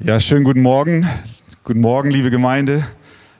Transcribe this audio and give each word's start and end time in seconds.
Ja, 0.00 0.20
schönen 0.20 0.44
guten 0.44 0.62
Morgen. 0.62 1.08
Guten 1.64 1.80
Morgen, 1.80 2.12
liebe 2.12 2.30
Gemeinde. 2.30 2.86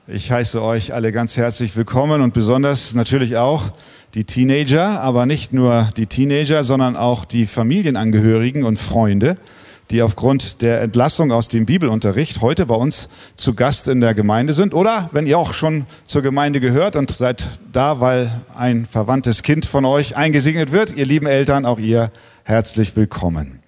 Ich 0.07 0.29
heiße 0.29 0.61
euch 0.61 0.93
alle 0.93 1.13
ganz 1.13 1.37
herzlich 1.37 1.77
willkommen 1.77 2.19
und 2.19 2.33
besonders 2.33 2.93
natürlich 2.95 3.37
auch 3.37 3.71
die 4.13 4.25
Teenager, 4.25 5.01
aber 5.01 5.25
nicht 5.25 5.53
nur 5.53 5.87
die 5.95 6.05
Teenager, 6.05 6.65
sondern 6.65 6.97
auch 6.97 7.23
die 7.23 7.45
Familienangehörigen 7.45 8.65
und 8.65 8.77
Freunde, 8.77 9.37
die 9.89 10.01
aufgrund 10.01 10.61
der 10.61 10.81
Entlassung 10.81 11.31
aus 11.31 11.47
dem 11.47 11.65
Bibelunterricht 11.65 12.41
heute 12.41 12.65
bei 12.65 12.75
uns 12.75 13.07
zu 13.37 13.53
Gast 13.53 13.87
in 13.87 14.01
der 14.01 14.13
Gemeinde 14.13 14.51
sind. 14.51 14.73
Oder 14.73 15.09
wenn 15.13 15.27
ihr 15.27 15.39
auch 15.39 15.53
schon 15.53 15.85
zur 16.07 16.23
Gemeinde 16.23 16.59
gehört 16.59 16.97
und 16.97 17.09
seid 17.09 17.47
da, 17.71 18.01
weil 18.01 18.41
ein 18.53 18.85
verwandtes 18.85 19.43
Kind 19.43 19.65
von 19.65 19.85
euch 19.85 20.17
eingesegnet 20.17 20.73
wird, 20.73 20.93
ihr 20.93 21.05
lieben 21.05 21.25
Eltern, 21.25 21.65
auch 21.65 21.79
ihr 21.79 22.11
herzlich 22.43 22.97
willkommen. 22.97 23.59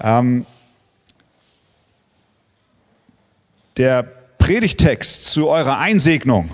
Ähm, 0.00 0.46
Der 3.78 4.02
Predigtext 4.38 5.26
zu 5.26 5.48
eurer 5.48 5.78
Einsegnung, 5.78 6.50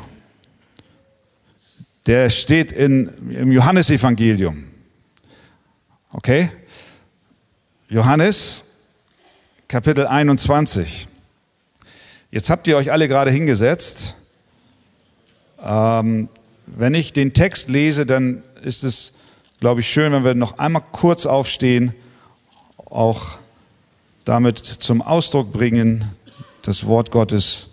der 2.04 2.28
steht 2.28 2.70
in, 2.70 3.30
im 3.30 3.50
Johannesevangelium. 3.50 4.64
Okay? 6.12 6.50
Johannes, 7.88 8.64
Kapitel 9.68 10.06
21. 10.06 11.08
Jetzt 12.30 12.50
habt 12.50 12.66
ihr 12.66 12.76
euch 12.76 12.92
alle 12.92 13.08
gerade 13.08 13.30
hingesetzt. 13.30 14.16
Ähm, 15.62 16.28
wenn 16.66 16.92
ich 16.92 17.14
den 17.14 17.32
Text 17.32 17.70
lese, 17.70 18.04
dann 18.04 18.42
ist 18.62 18.84
es, 18.84 19.14
glaube 19.60 19.80
ich, 19.80 19.88
schön, 19.88 20.12
wenn 20.12 20.24
wir 20.24 20.34
noch 20.34 20.58
einmal 20.58 20.82
kurz 20.92 21.24
aufstehen, 21.24 21.94
auch 22.76 23.38
damit 24.26 24.58
zum 24.58 25.00
Ausdruck 25.00 25.54
bringen, 25.54 26.14
das 26.64 26.86
Wort 26.86 27.10
Gottes 27.10 27.68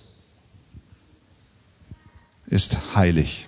ist 2.48 2.77
heilig. 2.93 3.48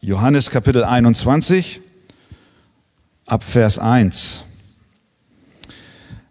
Johannes 0.00 0.48
Kapitel 0.50 0.84
21 0.84 1.80
ab 3.26 3.42
Vers 3.42 3.80
1. 3.80 4.44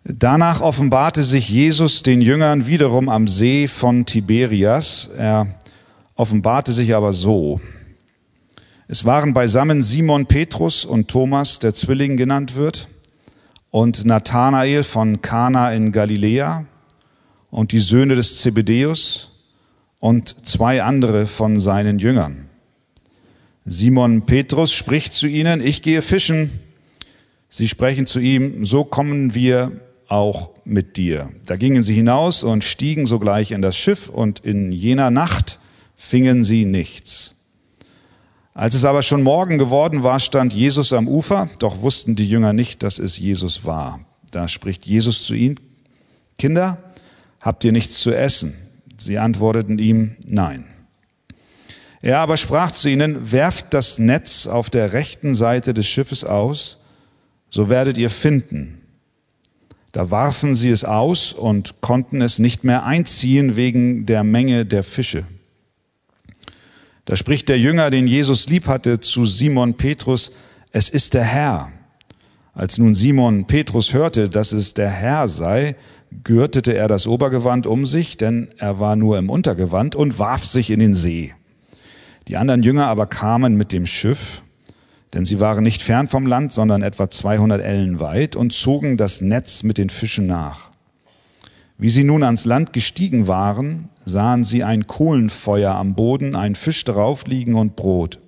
Danach 0.05 0.61
offenbarte 0.61 1.25
sich 1.25 1.49
Jesus 1.49 2.01
den 2.01 2.21
Jüngern 2.21 2.65
wiederum 2.65 3.09
am 3.09 3.27
See 3.27 3.67
von 3.67 4.05
Tiberias. 4.05 5.09
Er 5.17 5.47
offenbarte 6.15 6.71
sich 6.71 6.95
aber 6.95 7.11
so. 7.11 7.59
Es 8.87 9.03
waren 9.03 9.33
beisammen 9.33 9.83
Simon 9.83 10.27
Petrus 10.27 10.85
und 10.85 11.09
Thomas, 11.09 11.59
der 11.59 11.73
Zwilling 11.73 12.15
genannt 12.15 12.55
wird, 12.55 12.87
und 13.69 14.05
Nathanael 14.05 14.83
von 14.83 15.21
Kana 15.21 15.73
in 15.73 15.91
Galiläa 15.91 16.65
und 17.51 17.71
die 17.71 17.79
Söhne 17.79 18.15
des 18.15 18.39
Zebedeus 18.39 19.29
und 19.99 20.47
zwei 20.47 20.83
andere 20.83 21.27
von 21.27 21.59
seinen 21.59 21.99
Jüngern. 21.99 22.49
Simon 23.65 24.25
Petrus 24.25 24.71
spricht 24.71 25.13
zu 25.13 25.27
ihnen, 25.27 25.61
ich 25.61 25.81
gehe 25.81 26.01
fischen. 26.01 26.49
Sie 27.49 27.67
sprechen 27.67 28.05
zu 28.05 28.19
ihm, 28.19 28.65
so 28.65 28.83
kommen 28.83 29.35
wir 29.35 29.71
auch 30.07 30.51
mit 30.65 30.97
dir. 30.97 31.29
Da 31.45 31.55
gingen 31.55 31.83
sie 31.83 31.93
hinaus 31.93 32.43
und 32.43 32.63
stiegen 32.63 33.05
sogleich 33.05 33.51
in 33.51 33.61
das 33.61 33.75
Schiff 33.77 34.09
und 34.09 34.39
in 34.39 34.71
jener 34.71 35.11
Nacht 35.11 35.59
fingen 35.95 36.43
sie 36.43 36.65
nichts. 36.65 37.35
Als 38.53 38.75
es 38.75 38.85
aber 38.85 39.03
schon 39.03 39.23
Morgen 39.23 39.57
geworden 39.57 40.03
war, 40.03 40.19
stand 40.19 40.53
Jesus 40.53 40.91
am 40.91 41.07
Ufer, 41.07 41.49
doch 41.59 41.81
wussten 41.81 42.15
die 42.15 42.27
Jünger 42.27 42.53
nicht, 42.53 42.83
dass 42.83 42.99
es 42.99 43.17
Jesus 43.17 43.65
war. 43.65 44.01
Da 44.31 44.47
spricht 44.47 44.85
Jesus 44.85 45.23
zu 45.23 45.33
ihnen, 45.33 45.59
Kinder, 46.37 46.83
habt 47.39 47.63
ihr 47.63 47.71
nichts 47.71 47.99
zu 47.99 48.13
essen? 48.13 48.55
Sie 48.97 49.17
antworteten 49.17 49.79
ihm, 49.79 50.15
nein. 50.25 50.65
Er 52.01 52.19
aber 52.19 52.37
sprach 52.37 52.71
zu 52.71 52.89
ihnen, 52.89 53.31
werft 53.31 53.73
das 53.73 53.99
Netz 53.99 54.47
auf 54.47 54.69
der 54.69 54.93
rechten 54.93 55.35
Seite 55.35 55.73
des 55.73 55.87
Schiffes 55.87 56.23
aus, 56.23 56.77
so 57.49 57.69
werdet 57.69 57.97
ihr 57.97 58.09
finden. 58.09 58.81
Da 59.91 60.11
warfen 60.11 60.53
sie 60.53 60.69
es 60.69 60.85
aus 60.85 61.33
und 61.33 61.81
konnten 61.81 62.21
es 62.21 62.39
nicht 62.39 62.63
mehr 62.63 62.85
einziehen 62.85 63.55
wegen 63.55 64.05
der 64.05 64.23
Menge 64.23 64.65
der 64.65 64.83
Fische. 64.83 65.25
Da 67.05 67.15
spricht 67.15 67.49
der 67.49 67.57
Jünger, 67.57 67.89
den 67.89 68.05
Jesus 68.05 68.47
lieb 68.47 68.67
hatte, 68.67 68.99
zu 68.99 69.25
Simon 69.25 69.75
Petrus, 69.75 70.31
es 70.71 70.89
ist 70.89 71.15
der 71.15 71.23
Herr. 71.23 71.71
Als 72.53 72.77
nun 72.77 72.93
Simon 72.93 73.47
Petrus 73.47 73.93
hörte, 73.93 74.29
dass 74.29 74.51
es 74.51 74.75
der 74.75 74.91
Herr 74.91 75.27
sei, 75.27 75.75
gürtete 76.23 76.73
er 76.73 76.87
das 76.87 77.07
Obergewand 77.07 77.67
um 77.67 77.85
sich, 77.85 78.17
denn 78.17 78.49
er 78.57 78.79
war 78.79 78.95
nur 78.95 79.17
im 79.17 79.29
Untergewand, 79.29 79.95
und 79.95 80.19
warf 80.19 80.45
sich 80.45 80.71
in 80.71 80.79
den 80.79 80.93
See. 80.93 81.33
Die 82.27 82.37
anderen 82.37 82.63
Jünger 82.63 82.87
aber 82.87 83.07
kamen 83.07 83.55
mit 83.55 83.71
dem 83.71 83.85
Schiff, 83.85 84.41
denn 85.13 85.25
sie 85.25 85.39
waren 85.39 85.63
nicht 85.63 85.81
fern 85.81 86.07
vom 86.07 86.25
Land, 86.25 86.53
sondern 86.53 86.83
etwa 86.83 87.09
200 87.09 87.61
Ellen 87.61 87.99
weit, 87.99 88.35
und 88.35 88.53
zogen 88.53 88.97
das 88.97 89.21
Netz 89.21 89.63
mit 89.63 89.77
den 89.77 89.89
Fischen 89.89 90.27
nach. 90.27 90.69
Wie 91.77 91.89
sie 91.89 92.03
nun 92.03 92.23
ans 92.23 92.45
Land 92.45 92.73
gestiegen 92.73 93.27
waren, 93.27 93.89
sahen 94.05 94.43
sie 94.43 94.63
ein 94.63 94.85
Kohlenfeuer 94.85 95.73
am 95.73 95.95
Boden, 95.95 96.35
ein 96.35 96.55
Fisch 96.55 96.83
darauf 96.83 97.25
liegen 97.25 97.55
und 97.55 97.75
Brot. 97.77 98.19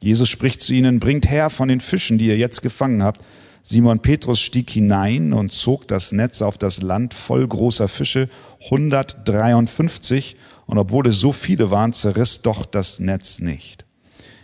Jesus 0.00 0.28
spricht 0.28 0.60
zu 0.60 0.74
ihnen, 0.74 1.00
bringt 1.00 1.30
her 1.30 1.48
von 1.48 1.68
den 1.68 1.80
Fischen, 1.80 2.18
die 2.18 2.26
ihr 2.26 2.36
jetzt 2.36 2.60
gefangen 2.60 3.02
habt. 3.02 3.22
Simon 3.66 4.00
Petrus 4.00 4.40
stieg 4.40 4.68
hinein 4.68 5.32
und 5.32 5.50
zog 5.50 5.88
das 5.88 6.12
Netz 6.12 6.42
auf 6.42 6.58
das 6.58 6.82
Land 6.82 7.14
voll 7.14 7.48
großer 7.48 7.88
Fische, 7.88 8.28
153, 8.64 10.36
und 10.66 10.78
obwohl 10.78 11.08
es 11.08 11.18
so 11.18 11.32
viele 11.32 11.70
waren, 11.70 11.94
zerriss 11.94 12.42
doch 12.42 12.66
das 12.66 13.00
Netz 13.00 13.40
nicht. 13.40 13.86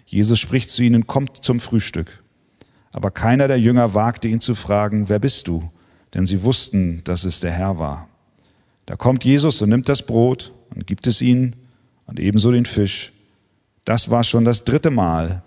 Jesus 0.07 0.39
spricht 0.39 0.71
zu 0.71 0.83
ihnen, 0.83 1.07
kommt 1.07 1.45
zum 1.45 1.61
Frühstück. 1.61 2.23
Aber 2.93 3.11
keiner 3.11 3.47
der 3.47 3.61
Jünger 3.61 3.95
wagte 3.95 4.27
ihn 4.27 4.41
zu 4.41 4.55
fragen, 4.55 5.09
wer 5.09 5.19
bist 5.19 5.49
du? 5.49 5.71
Denn 6.15 6.27
sie 6.27 6.43
wussten, 6.43 7.03
dass 7.05 7.25
es 7.25 7.41
der 7.41 7.53
Herr 7.53 7.79
war. 7.79 8.09
Da 8.87 8.97
kommt 8.97 9.25
Jesus 9.25 9.61
und 9.61 9.69
nimmt 9.69 9.89
das 9.89 10.03
Brot 10.03 10.53
und 10.75 10.87
gibt 10.87 11.07
es 11.07 11.21
ihnen 11.21 11.57
und 12.07 12.19
ebenso 12.19 12.51
den 12.51 12.67
Fisch. 12.67 13.13
Das 13.85 14.11
war 14.11 14.25
schon 14.25 14.45
das 14.45 14.65
dritte 14.65 14.91
Mal, 14.91 15.43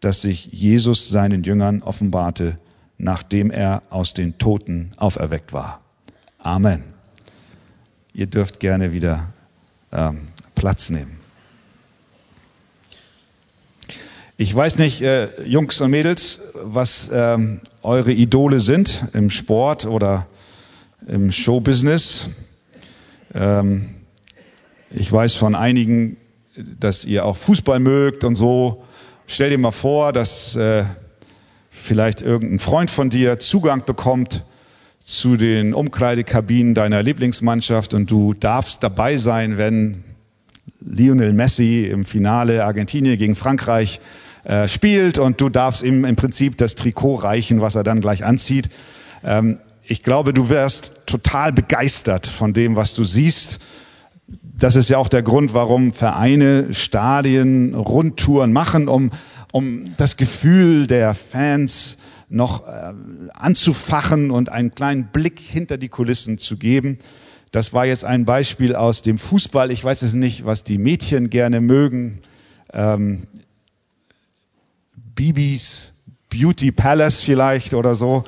dass 0.00 0.22
sich 0.22 0.46
Jesus 0.46 1.08
seinen 1.08 1.42
Jüngern 1.42 1.82
offenbarte 1.82 2.58
nachdem 2.98 3.50
er 3.50 3.82
aus 3.90 4.12
den 4.12 4.38
Toten 4.38 4.92
auferweckt 4.96 5.52
war. 5.52 5.80
Amen. 6.38 6.82
Ihr 8.12 8.26
dürft 8.26 8.60
gerne 8.60 8.92
wieder 8.92 9.32
ähm, 9.92 10.28
Platz 10.54 10.90
nehmen. 10.90 11.18
Ich 14.36 14.54
weiß 14.54 14.78
nicht, 14.78 15.00
äh, 15.02 15.42
Jungs 15.42 15.80
und 15.80 15.90
Mädels, 15.90 16.40
was 16.54 17.10
ähm, 17.12 17.60
eure 17.82 18.12
Idole 18.12 18.60
sind 18.60 19.04
im 19.12 19.30
Sport 19.30 19.84
oder 19.84 20.26
im 21.06 21.32
Showbusiness. 21.32 22.30
Ähm, 23.34 23.96
ich 24.90 25.10
weiß 25.10 25.34
von 25.34 25.54
einigen, 25.54 26.16
dass 26.56 27.04
ihr 27.04 27.24
auch 27.24 27.36
Fußball 27.36 27.80
mögt 27.80 28.24
und 28.24 28.34
so. 28.34 28.84
Stell 29.26 29.50
dir 29.50 29.58
mal 29.58 29.72
vor, 29.72 30.12
dass 30.12 30.56
äh, 30.56 30.84
vielleicht 31.82 32.22
irgendein 32.22 32.58
Freund 32.58 32.90
von 32.90 33.10
dir 33.10 33.38
Zugang 33.38 33.84
bekommt 33.84 34.44
zu 35.00 35.36
den 35.36 35.72
Umkleidekabinen 35.72 36.74
deiner 36.74 37.02
Lieblingsmannschaft 37.02 37.94
und 37.94 38.10
du 38.10 38.34
darfst 38.34 38.82
dabei 38.82 39.16
sein, 39.16 39.56
wenn 39.56 40.04
Lionel 40.80 41.32
Messi 41.32 41.88
im 41.90 42.04
Finale 42.04 42.64
Argentinien 42.64 43.18
gegen 43.18 43.34
Frankreich 43.34 44.00
äh, 44.44 44.68
spielt 44.68 45.18
und 45.18 45.40
du 45.40 45.48
darfst 45.48 45.82
ihm 45.82 46.04
im 46.04 46.16
Prinzip 46.16 46.56
das 46.58 46.74
Trikot 46.74 47.16
reichen, 47.16 47.60
was 47.60 47.74
er 47.74 47.84
dann 47.84 48.00
gleich 48.00 48.24
anzieht. 48.24 48.70
Ähm, 49.24 49.58
ich 49.84 50.02
glaube, 50.02 50.34
du 50.34 50.50
wirst 50.50 51.06
total 51.06 51.52
begeistert 51.52 52.26
von 52.26 52.52
dem, 52.52 52.76
was 52.76 52.94
du 52.94 53.04
siehst. 53.04 53.60
Das 54.42 54.76
ist 54.76 54.90
ja 54.90 54.98
auch 54.98 55.08
der 55.08 55.22
Grund, 55.22 55.54
warum 55.54 55.92
Vereine 55.92 56.74
Stadien, 56.74 57.74
Rundtouren 57.74 58.52
machen, 58.52 58.88
um 58.88 59.10
um 59.52 59.84
das 59.96 60.16
Gefühl 60.16 60.86
der 60.86 61.14
Fans 61.14 61.98
noch 62.28 62.66
äh, 62.66 62.92
anzufachen 63.32 64.30
und 64.30 64.50
einen 64.50 64.74
kleinen 64.74 65.08
Blick 65.08 65.40
hinter 65.40 65.78
die 65.78 65.88
Kulissen 65.88 66.38
zu 66.38 66.56
geben. 66.56 66.98
Das 67.52 67.72
war 67.72 67.86
jetzt 67.86 68.04
ein 68.04 68.24
Beispiel 68.24 68.74
aus 68.74 69.00
dem 69.02 69.18
Fußball. 69.18 69.70
Ich 69.70 69.82
weiß 69.82 70.02
es 70.02 70.12
nicht, 70.12 70.44
was 70.44 70.64
die 70.64 70.76
Mädchen 70.76 71.30
gerne 71.30 71.60
mögen. 71.60 72.20
Ähm, 72.72 73.26
Bibis 75.14 75.92
Beauty 76.28 76.70
Palace 76.70 77.20
vielleicht 77.20 77.72
oder 77.72 77.94
so. 77.94 78.24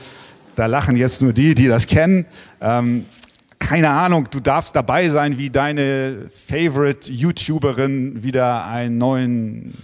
Da 0.55 0.66
lachen 0.66 0.96
jetzt 0.96 1.20
nur 1.20 1.32
die, 1.32 1.55
die 1.55 1.69
das 1.69 1.87
kennen. 1.87 2.26
Ähm, 2.61 3.05
keine 3.58 3.90
Ahnung, 3.90 4.28
du 4.31 4.40
darfst 4.40 4.75
dabei 4.75 5.11
sein, 5.11 5.37
wie 5.37 5.50
deine 5.50 6.31
Favorite 6.31 7.12
YouTuberin 7.12 8.23
wieder 8.23 8.66
einen 8.66 8.96
neuen 8.96 9.75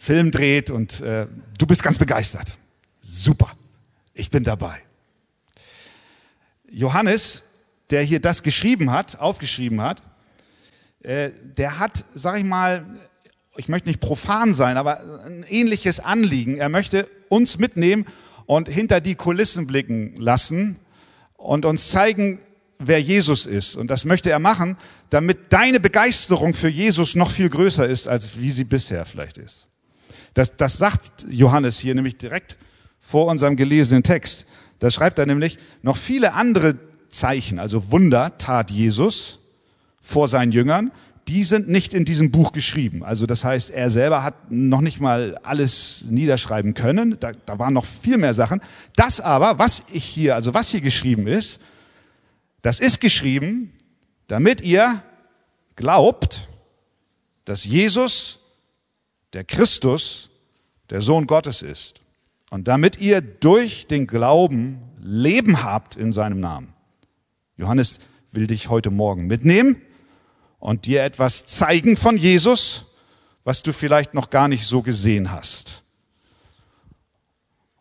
Film 0.00 0.30
dreht 0.30 0.70
und 0.70 1.00
äh, 1.00 1.26
du 1.58 1.66
bist 1.66 1.82
ganz 1.82 1.98
begeistert. 1.98 2.56
Super, 3.00 3.50
ich 4.14 4.30
bin 4.30 4.44
dabei. 4.44 4.80
Johannes 6.70 7.42
der 7.90 8.02
hier 8.02 8.20
das 8.20 8.42
geschrieben 8.42 8.90
hat, 8.90 9.18
aufgeschrieben 9.18 9.80
hat, 9.80 10.02
äh, 11.02 11.30
der 11.56 11.78
hat, 11.78 12.04
sag 12.14 12.38
ich 12.38 12.44
mal, 12.44 12.84
ich 13.56 13.68
möchte 13.68 13.88
nicht 13.88 14.00
profan 14.00 14.52
sein, 14.52 14.76
aber 14.76 15.24
ein 15.26 15.44
ähnliches 15.48 16.00
Anliegen. 16.00 16.58
Er 16.58 16.68
möchte 16.68 17.08
uns 17.28 17.58
mitnehmen 17.58 18.06
und 18.46 18.68
hinter 18.68 19.00
die 19.00 19.16
Kulissen 19.16 19.66
blicken 19.66 20.14
lassen 20.16 20.76
und 21.36 21.64
uns 21.64 21.90
zeigen, 21.90 22.38
wer 22.78 23.00
Jesus 23.00 23.46
ist. 23.46 23.76
Und 23.76 23.88
das 23.88 24.04
möchte 24.04 24.30
er 24.30 24.38
machen, 24.38 24.76
damit 25.10 25.52
deine 25.52 25.80
Begeisterung 25.80 26.54
für 26.54 26.68
Jesus 26.68 27.16
noch 27.16 27.30
viel 27.30 27.50
größer 27.50 27.86
ist, 27.86 28.08
als 28.08 28.38
wie 28.38 28.50
sie 28.50 28.64
bisher 28.64 29.04
vielleicht 29.04 29.36
ist. 29.36 29.69
Das, 30.34 30.56
das 30.56 30.78
sagt 30.78 31.26
Johannes 31.28 31.78
hier 31.78 31.94
nämlich 31.94 32.16
direkt 32.16 32.56
vor 32.98 33.26
unserem 33.26 33.56
gelesenen 33.56 34.02
Text. 34.02 34.46
Da 34.78 34.90
schreibt 34.90 35.18
er 35.18 35.26
nämlich, 35.26 35.58
noch 35.82 35.96
viele 35.96 36.34
andere 36.34 36.76
Zeichen, 37.08 37.58
also 37.58 37.90
Wunder 37.90 38.38
tat 38.38 38.70
Jesus 38.70 39.40
vor 40.00 40.28
seinen 40.28 40.52
Jüngern, 40.52 40.92
die 41.28 41.44
sind 41.44 41.68
nicht 41.68 41.94
in 41.94 42.04
diesem 42.04 42.32
Buch 42.32 42.50
geschrieben. 42.50 43.04
Also 43.04 43.24
das 43.24 43.44
heißt, 43.44 43.70
er 43.70 43.90
selber 43.90 44.24
hat 44.24 44.50
noch 44.50 44.80
nicht 44.80 45.00
mal 45.00 45.38
alles 45.44 46.06
niederschreiben 46.08 46.74
können. 46.74 47.18
Da, 47.20 47.32
da 47.46 47.58
waren 47.58 47.72
noch 47.72 47.84
viel 47.84 48.18
mehr 48.18 48.34
Sachen. 48.34 48.60
Das 48.96 49.20
aber, 49.20 49.58
was 49.58 49.84
ich 49.92 50.04
hier, 50.04 50.34
also 50.34 50.54
was 50.54 50.70
hier 50.70 50.80
geschrieben 50.80 51.28
ist, 51.28 51.60
das 52.62 52.80
ist 52.80 53.00
geschrieben, 53.00 53.72
damit 54.26 54.60
ihr 54.60 55.02
glaubt, 55.76 56.48
dass 57.44 57.64
Jesus, 57.64 58.39
der 59.32 59.44
Christus, 59.44 60.30
der 60.90 61.02
Sohn 61.02 61.26
Gottes 61.26 61.62
ist. 61.62 62.00
Und 62.50 62.68
damit 62.68 62.98
ihr 63.00 63.20
durch 63.20 63.86
den 63.86 64.06
Glauben 64.06 64.80
Leben 65.00 65.62
habt 65.62 65.96
in 65.96 66.12
seinem 66.12 66.40
Namen. 66.40 66.74
Johannes 67.56 68.00
will 68.32 68.46
dich 68.46 68.68
heute 68.68 68.90
Morgen 68.90 69.26
mitnehmen 69.26 69.80
und 70.58 70.86
dir 70.86 71.02
etwas 71.02 71.46
zeigen 71.46 71.96
von 71.96 72.16
Jesus, 72.16 72.86
was 73.44 73.62
du 73.62 73.72
vielleicht 73.72 74.14
noch 74.14 74.30
gar 74.30 74.48
nicht 74.48 74.66
so 74.66 74.82
gesehen 74.82 75.32
hast. 75.32 75.82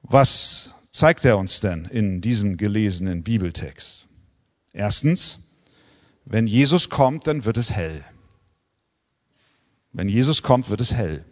Was 0.02 0.72
zeigt 0.92 1.26
er 1.26 1.38
uns 1.38 1.60
denn 1.60 1.86
in 1.86 2.22
diesem 2.22 2.58
gelesenen 2.58 3.24
Bibeltext? 3.24 4.08
Erstens, 4.72 5.40
wenn 6.26 6.48
Jesus 6.48 6.90
kommt, 6.90 7.28
dann 7.28 7.46
wird 7.46 7.58
es 7.58 7.72
hell. 7.72 8.04
Wenn 9.92 10.08
Jesus 10.08 10.42
kommt, 10.42 10.70
wird 10.70 10.82
es 10.82 10.94
hell. 10.94 11.26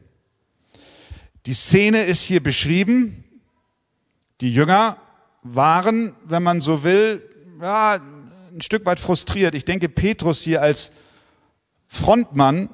Die 1.47 1.53
Szene 1.53 2.03
ist 2.03 2.23
hier 2.23 2.43
beschrieben. 2.43 3.23
Die 4.41 4.53
Jünger 4.53 4.97
waren, 5.43 6.13
wenn 6.25 6.43
man 6.43 6.59
so 6.59 6.83
will, 6.83 7.23
ja, 7.61 8.01
ein 8.53 8.61
Stück 8.61 8.85
weit 8.85 8.99
frustriert. 8.99 9.55
Ich 9.55 9.63
denke, 9.63 9.87
Petrus 9.87 10.41
hier 10.41 10.61
als 10.61 10.91
Frontmann 11.87 12.69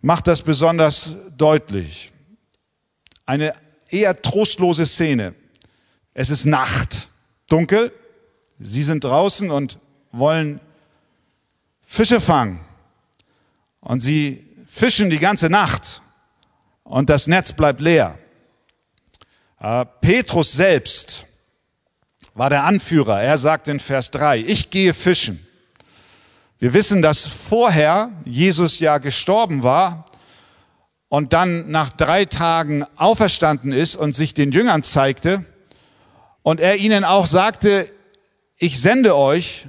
macht 0.00 0.26
das 0.26 0.42
besonders 0.42 1.14
deutlich. 1.36 2.10
Eine 3.26 3.54
eher 3.88 4.20
trostlose 4.20 4.84
Szene. 4.84 5.36
Es 6.14 6.30
ist 6.30 6.46
Nacht, 6.46 7.06
dunkel. 7.48 7.92
Sie 8.58 8.82
sind 8.82 9.04
draußen 9.04 9.52
und 9.52 9.78
wollen 10.10 10.58
Fische 11.84 12.20
fangen. 12.20 12.58
Und 13.80 14.00
sie 14.00 14.48
fischen 14.66 15.10
die 15.10 15.20
ganze 15.20 15.48
Nacht. 15.48 16.02
Und 16.92 17.08
das 17.08 17.26
Netz 17.26 17.54
bleibt 17.54 17.80
leer. 17.80 18.18
Äh, 19.58 19.86
Petrus 20.02 20.52
selbst 20.52 21.24
war 22.34 22.50
der 22.50 22.64
Anführer. 22.64 23.22
Er 23.22 23.38
sagt 23.38 23.66
in 23.68 23.80
Vers 23.80 24.10
3, 24.10 24.40
ich 24.40 24.68
gehe 24.68 24.92
fischen. 24.92 25.40
Wir 26.58 26.74
wissen, 26.74 27.00
dass 27.00 27.26
vorher 27.26 28.10
Jesus 28.26 28.78
ja 28.78 28.98
gestorben 28.98 29.62
war 29.62 30.04
und 31.08 31.32
dann 31.32 31.70
nach 31.70 31.88
drei 31.88 32.26
Tagen 32.26 32.84
auferstanden 32.96 33.72
ist 33.72 33.96
und 33.96 34.12
sich 34.12 34.34
den 34.34 34.52
Jüngern 34.52 34.82
zeigte 34.82 35.46
und 36.42 36.60
er 36.60 36.76
ihnen 36.76 37.04
auch 37.04 37.26
sagte, 37.26 37.90
ich 38.58 38.78
sende 38.78 39.16
euch, 39.16 39.66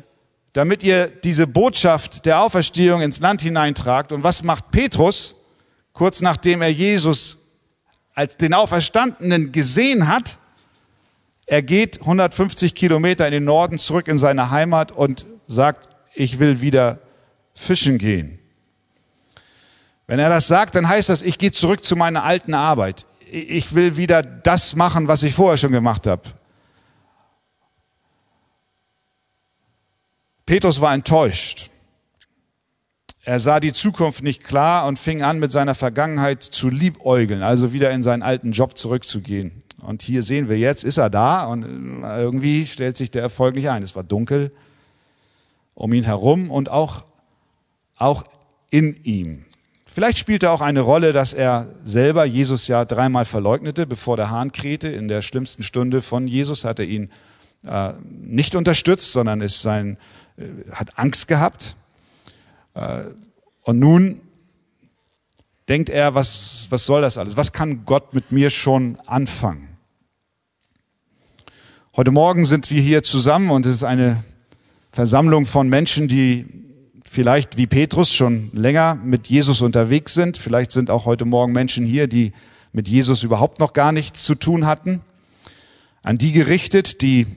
damit 0.52 0.84
ihr 0.84 1.08
diese 1.08 1.48
Botschaft 1.48 2.26
der 2.26 2.42
Auferstehung 2.42 3.02
ins 3.02 3.22
Land 3.22 3.42
hineintragt. 3.42 4.12
Und 4.12 4.26
was 4.26 4.44
macht 4.44 4.72
Petrus, 4.72 5.36
kurz 5.94 6.22
nachdem 6.22 6.62
er 6.62 6.72
Jesus 6.72 7.38
als 8.14 8.38
den 8.38 8.54
Auferstandenen 8.54 9.52
gesehen 9.52 10.08
hat? 10.08 10.38
Er 11.46 11.62
geht 11.62 12.02
150 12.02 12.76
Kilometer 12.76 13.26
in 13.26 13.34
den 13.34 13.44
Norden 13.44 13.78
zurück 13.78 14.08
in 14.08 14.18
seine 14.18 14.50
Heimat 14.50 14.92
und 14.92 15.26
sagt, 15.48 15.90
ich 16.14 16.40
will 16.40 16.62
wieder 16.62 17.00
fischen 17.54 17.98
gehen. 17.98 18.40
Wenn 20.08 20.20
er 20.20 20.30
das 20.30 20.48
sagt, 20.48 20.76
dann 20.76 20.88
heißt 20.88 21.10
das, 21.10 21.22
ich 21.22 21.38
gehe 21.38 21.52
zurück 21.52 21.84
zu 21.84 21.96
meiner 21.96 22.24
alten 22.24 22.54
Arbeit. 22.54 23.06
Ich 23.32 23.74
will 23.74 23.98
wieder 23.98 24.22
das 24.22 24.76
machen, 24.76 25.08
was 25.08 25.24
ich 25.24 25.34
vorher 25.34 25.58
schon 25.58 25.72
gemacht 25.72 26.08
habe. 26.08 26.22
Petrus 30.46 30.82
war 30.82 30.94
enttäuscht. 30.94 31.70
Er 33.26 33.40
sah 33.40 33.62
die 33.62 33.72
Zukunft 33.72 34.22
nicht 34.22 34.44
klar 34.44 34.86
und 34.86 35.00
fing 35.00 35.24
an, 35.24 35.40
mit 35.40 35.50
seiner 35.50 35.76
Vergangenheit 35.76 36.44
zu 36.44 36.70
liebäugeln, 36.70 37.42
also 37.42 37.72
wieder 37.72 37.92
in 37.92 38.04
seinen 38.04 38.22
alten 38.22 38.52
Job 38.52 38.78
zurückzugehen. 38.78 39.64
Und 39.82 40.02
hier 40.02 40.24
sehen 40.24 40.50
wir 40.50 40.58
jetzt, 40.58 40.84
ist 40.84 40.98
er 40.98 41.10
da 41.10 41.46
und 41.46 41.64
irgendwie 42.04 42.66
stellt 42.66 42.98
sich 42.98 43.12
der 43.12 43.22
Erfolg 43.22 43.56
nicht 43.56 43.70
ein. 43.70 43.82
Es 43.82 43.96
war 43.96 44.04
dunkel, 44.04 44.52
um 45.74 45.94
ihn 45.94 46.04
herum 46.04 46.52
und 46.52 46.70
auch, 46.70 47.04
auch 47.98 48.26
in 48.70 49.02
ihm. 49.04 49.46
Vielleicht 49.86 50.18
spielte 50.18 50.52
auch 50.52 50.62
eine 50.62 50.82
Rolle, 50.82 51.14
dass 51.14 51.34
er 51.34 51.68
selber 51.86 52.26
Jesus 52.26 52.68
ja 52.68 52.84
dreimal 52.84 53.26
verleugnete, 53.26 53.86
bevor 53.86 54.18
der 54.18 54.32
Hahn 54.32 54.52
krähte. 54.52 54.90
In 54.90 55.08
der 55.08 55.22
schlimmsten 55.22 55.64
Stunde 55.64 56.02
von 56.02 56.28
Jesus 56.28 56.66
hat 56.66 56.80
er 56.80 56.86
ihn 56.86 57.10
äh, 57.66 57.94
nicht 58.02 58.56
unterstützt, 58.56 59.14
sondern 59.14 59.40
ist 59.40 59.62
sein, 59.62 59.98
äh, 60.38 60.72
hat 60.72 60.98
Angst 60.98 61.28
gehabt. 61.28 61.76
Äh, 62.74 63.04
und 63.64 63.80
nun 63.80 64.22
denkt 65.70 65.90
er, 65.90 66.16
was, 66.16 66.68
was 66.70 66.86
soll 66.86 67.02
das 67.02 67.18
alles? 67.18 67.38
Was 67.38 67.54
kann 67.54 67.86
Gott 67.86 68.14
mit 68.14 68.32
mir 68.32 68.50
schon 68.50 68.98
anfangen? 69.06 69.70
Heute 71.96 72.12
Morgen 72.12 72.46
sind 72.46 72.72
wir 72.72 72.82
hier 72.82 73.04
zusammen 73.04 73.52
und 73.52 73.66
es 73.66 73.78
ist 73.78 73.84
eine 73.84 74.24
Versammlung 74.92 75.46
von 75.46 75.70
Menschen, 75.70 76.08
die 76.08 76.46
vielleicht 77.04 77.58
wie 77.58 77.68
Petrus 77.68 78.12
schon 78.12 78.50
länger 78.54 78.96
mit 78.96 79.28
Jesus 79.28 79.62
unterwegs 79.62 80.16
sind. 80.16 80.36
Vielleicht 80.36 80.72
sind 80.72 80.90
auch 80.90 81.06
heute 81.06 81.26
Morgen 81.26 81.54
Menschen 81.54 81.86
hier, 81.86 82.08
die 82.08 82.34
mit 82.72 82.88
Jesus 82.88 83.22
überhaupt 83.22 83.60
noch 83.60 83.74
gar 83.74 83.92
nichts 83.92 84.24
zu 84.24 84.34
tun 84.34 84.66
hatten. 84.66 85.02
An 86.02 86.18
die 86.18 86.32
gerichtet, 86.32 87.02
die 87.02 87.28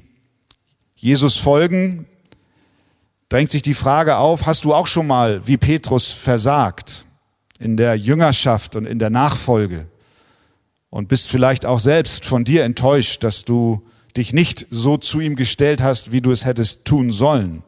Jesus 0.97 1.37
folgen, 1.37 2.07
drängt 3.29 3.51
sich 3.51 3.63
die 3.63 3.75
Frage 3.75 4.17
auf, 4.17 4.47
hast 4.47 4.65
du 4.65 4.75
auch 4.75 4.87
schon 4.87 5.07
mal 5.07 5.47
wie 5.47 5.57
Petrus 5.57 6.11
versagt 6.11 7.07
in 7.59 7.77
der 7.77 7.97
Jüngerschaft 7.97 8.77
und 8.77 8.87
in 8.87 8.99
der 8.99 9.11
Nachfolge 9.11 9.87
und 10.91 11.09
bist 11.09 11.29
vielleicht 11.29 11.67
auch 11.67 11.81
selbst 11.81 12.25
von 12.25 12.45
dir 12.45 12.65
enttäuscht, 12.65 13.25
dass 13.25 13.45
du 13.45 13.83
dich 14.17 14.33
nicht 14.33 14.67
so 14.71 14.97
zu 14.97 15.21
ihm 15.21 15.37
gestellt 15.37 15.83
hast, 15.83 16.13
wie 16.13 16.21
du 16.21 16.31
es 16.31 16.45
hättest 16.45 16.85
tun 16.85 17.13
sollen. 17.13 17.63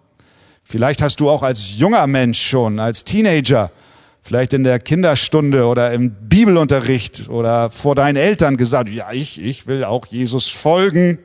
Vielleicht 0.62 1.02
hast 1.02 1.20
du 1.20 1.30
auch 1.30 1.42
als 1.42 1.78
junger 1.78 2.06
Mensch 2.06 2.40
schon, 2.40 2.78
als 2.78 3.04
Teenager, 3.04 3.70
vielleicht 4.22 4.52
in 4.52 4.64
der 4.64 4.78
Kinderstunde 4.78 5.66
oder 5.66 5.92
im 5.92 6.10
Bibelunterricht 6.28 7.28
oder 7.28 7.70
vor 7.70 7.94
deinen 7.94 8.16
Eltern 8.16 8.56
gesagt, 8.56 8.90
ja, 8.90 9.12
ich, 9.12 9.42
ich 9.42 9.66
will 9.66 9.84
auch 9.84 10.06
Jesus 10.06 10.48
folgen, 10.48 11.18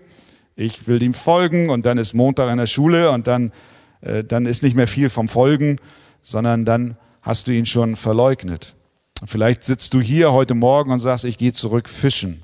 ich 0.56 0.88
will 0.88 1.04
ihm 1.04 1.14
folgen 1.14 1.70
und 1.70 1.86
dann 1.86 1.98
ist 1.98 2.14
Montag 2.14 2.52
in 2.52 2.58
der 2.58 2.68
Schule 2.68 3.12
und 3.12 3.28
dann, 3.28 3.52
äh, 4.04 4.24
dann 4.24 4.46
ist 4.46 4.64
nicht 4.64 4.76
mehr 4.76 4.88
viel 4.88 5.10
vom 5.10 5.28
Folgen, 5.28 5.78
sondern 6.22 6.66
dann 6.66 6.98
hast 7.22 7.48
du 7.48 7.52
ihn 7.52 7.66
schon 7.66 7.96
verleugnet. 7.96 8.76
Vielleicht 9.26 9.64
sitzt 9.64 9.94
du 9.94 10.02
hier 10.02 10.34
heute 10.34 10.54
Morgen 10.54 10.92
und 10.92 11.00
sagst, 11.00 11.26
ich 11.26 11.38
gehe 11.38 11.54
zurück 11.54 11.88
fischen. 11.88 12.44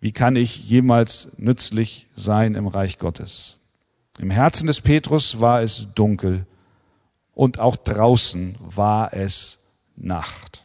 Wie 0.00 0.12
kann 0.12 0.36
ich 0.36 0.68
jemals 0.68 1.28
nützlich 1.36 2.06
sein 2.14 2.54
im 2.54 2.68
Reich 2.68 2.98
Gottes? 2.98 3.58
Im 4.18 4.30
Herzen 4.30 4.66
des 4.66 4.80
Petrus 4.80 5.40
war 5.40 5.62
es 5.62 5.94
dunkel 5.94 6.46
und 7.34 7.58
auch 7.58 7.76
draußen 7.76 8.56
war 8.60 9.12
es 9.12 9.58
Nacht. 9.96 10.64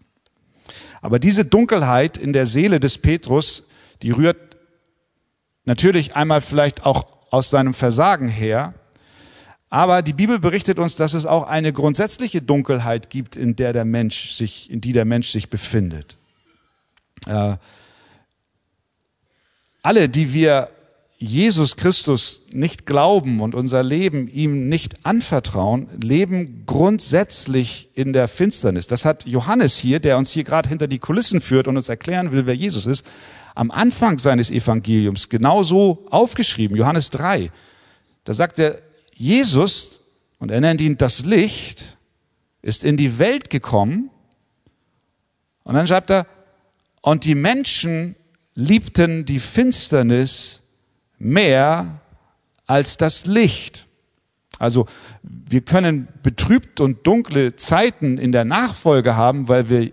Aber 1.01 1.19
diese 1.19 1.45
Dunkelheit 1.45 2.17
in 2.17 2.33
der 2.33 2.45
Seele 2.45 2.79
des 2.79 2.97
Petrus, 2.97 3.69
die 4.01 4.11
rührt 4.11 4.57
natürlich 5.65 6.15
einmal 6.15 6.41
vielleicht 6.41 6.85
auch 6.85 7.05
aus 7.31 7.49
seinem 7.49 7.73
Versagen 7.73 8.27
her, 8.27 8.73
aber 9.75 10.01
die 10.01 10.13
Bibel 10.13 10.39
berichtet 10.39 10.79
uns, 10.79 10.95
dass 10.95 11.13
es 11.13 11.25
auch 11.25 11.49
eine 11.49 11.73
grundsätzliche 11.73 12.41
Dunkelheit 12.41 13.09
gibt, 13.09 13.35
in 13.35 13.57
der 13.57 13.73
der 13.73 13.83
Mensch 13.83 14.35
sich, 14.35 14.71
in 14.71 14.79
die 14.79 14.93
der 14.93 15.03
Mensch 15.03 15.31
sich 15.31 15.49
befindet. 15.49 16.15
Äh, 17.27 17.57
alle, 19.81 20.07
die 20.07 20.31
wir 20.31 20.69
Jesus 21.17 21.75
Christus 21.75 22.45
nicht 22.51 22.85
glauben 22.85 23.41
und 23.41 23.53
unser 23.53 23.83
Leben 23.83 24.29
ihm 24.29 24.69
nicht 24.69 25.05
anvertrauen, 25.05 25.89
leben 25.99 26.63
grundsätzlich 26.65 27.89
in 27.95 28.13
der 28.13 28.29
Finsternis. 28.29 28.87
Das 28.87 29.03
hat 29.03 29.25
Johannes 29.25 29.75
hier, 29.75 29.99
der 29.99 30.17
uns 30.17 30.31
hier 30.31 30.45
gerade 30.45 30.69
hinter 30.69 30.87
die 30.87 30.99
Kulissen 30.99 31.41
führt 31.41 31.67
und 31.67 31.75
uns 31.75 31.89
erklären 31.89 32.31
will, 32.31 32.45
wer 32.45 32.55
Jesus 32.55 32.85
ist, 32.85 33.05
am 33.55 33.71
Anfang 33.71 34.19
seines 34.19 34.49
Evangeliums 34.49 35.27
genauso 35.27 36.05
aufgeschrieben, 36.11 36.77
Johannes 36.77 37.09
3. 37.09 37.51
Da 38.23 38.33
sagt 38.33 38.57
er, 38.57 38.79
Jesus, 39.15 40.01
und 40.39 40.51
er 40.51 40.61
nennt 40.61 40.81
ihn 40.81 40.97
das 40.97 41.25
Licht, 41.25 41.97
ist 42.61 42.83
in 42.83 42.97
die 42.97 43.17
Welt 43.17 43.49
gekommen. 43.49 44.11
Und 45.63 45.75
dann 45.75 45.87
schreibt 45.87 46.11
er, 46.11 46.27
und 47.01 47.23
die 47.23 47.35
Menschen 47.35 48.15
liebten 48.55 49.25
die 49.25 49.39
Finsternis 49.39 50.63
mehr 51.17 52.01
als 52.67 52.97
das 52.97 53.25
Licht. 53.25 53.87
Also 54.59 54.85
wir 55.21 55.61
können 55.61 56.07
betrübt 56.23 56.79
und 56.79 57.05
dunkle 57.07 57.55
Zeiten 57.55 58.17
in 58.17 58.31
der 58.31 58.45
Nachfolge 58.45 59.15
haben, 59.15 59.47
weil 59.47 59.69
wir 59.69 59.91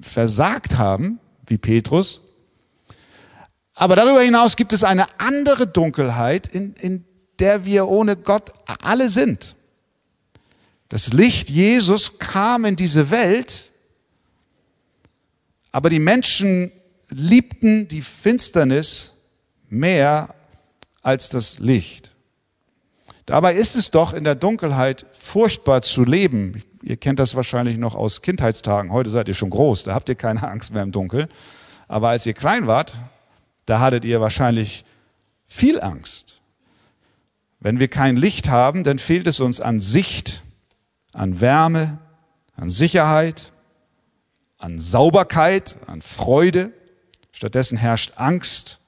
versagt 0.00 0.76
haben, 0.76 1.20
wie 1.46 1.58
Petrus. 1.58 2.22
Aber 3.74 3.96
darüber 3.96 4.22
hinaus 4.22 4.56
gibt 4.56 4.72
es 4.72 4.84
eine 4.84 5.06
andere 5.18 5.66
Dunkelheit, 5.66 6.46
in, 6.46 6.74
in 6.74 7.04
der 7.38 7.64
wir 7.64 7.88
ohne 7.88 8.16
Gott 8.16 8.52
alle 8.66 9.10
sind. 9.10 9.54
Das 10.88 11.12
Licht 11.12 11.50
Jesus 11.50 12.18
kam 12.18 12.64
in 12.64 12.76
diese 12.76 13.10
Welt, 13.10 13.70
aber 15.72 15.90
die 15.90 15.98
Menschen 15.98 16.70
liebten 17.08 17.88
die 17.88 18.02
Finsternis 18.02 19.12
mehr 19.68 20.34
als 21.02 21.28
das 21.28 21.58
Licht. 21.58 22.12
Dabei 23.26 23.54
ist 23.54 23.74
es 23.74 23.90
doch 23.90 24.12
in 24.12 24.24
der 24.24 24.34
Dunkelheit 24.34 25.06
furchtbar 25.12 25.82
zu 25.82 26.04
leben. 26.04 26.62
Ihr 26.82 26.96
kennt 26.96 27.18
das 27.18 27.34
wahrscheinlich 27.34 27.78
noch 27.78 27.94
aus 27.94 28.20
Kindheitstagen. 28.20 28.92
Heute 28.92 29.10
seid 29.10 29.28
ihr 29.28 29.34
schon 29.34 29.50
groß, 29.50 29.84
da 29.84 29.94
habt 29.94 30.08
ihr 30.08 30.14
keine 30.14 30.46
Angst 30.46 30.72
mehr 30.72 30.82
im 30.82 30.92
Dunkeln. 30.92 31.28
Aber 31.88 32.10
als 32.10 32.26
ihr 32.26 32.34
klein 32.34 32.66
wart, 32.66 32.94
da 33.66 33.80
hattet 33.80 34.04
ihr 34.04 34.20
wahrscheinlich 34.20 34.84
viel 35.46 35.80
Angst. 35.80 36.42
Wenn 37.64 37.80
wir 37.80 37.88
kein 37.88 38.16
Licht 38.16 38.48
haben, 38.48 38.84
dann 38.84 39.00
fehlt 39.00 39.26
es 39.26 39.40
uns 39.40 39.60
an 39.60 39.80
Sicht, 39.80 40.44
an 41.12 41.40
Wärme, 41.40 41.98
an 42.54 42.70
Sicherheit, 42.70 43.50
an 44.56 44.78
Sauberkeit, 44.78 45.76
an 45.88 46.00
Freude. 46.00 46.72
Stattdessen 47.32 47.76
herrscht 47.76 48.12
Angst 48.14 48.78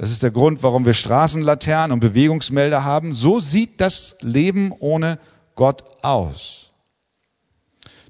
das 0.00 0.10
ist 0.10 0.22
der 0.22 0.30
Grund, 0.30 0.62
warum 0.62 0.86
wir 0.86 0.94
Straßenlaternen 0.94 1.92
und 1.92 2.00
Bewegungsmelder 2.00 2.84
haben. 2.84 3.12
So 3.12 3.38
sieht 3.38 3.82
das 3.82 4.16
Leben 4.22 4.72
ohne 4.78 5.18
Gott 5.56 5.84
aus. 6.02 6.70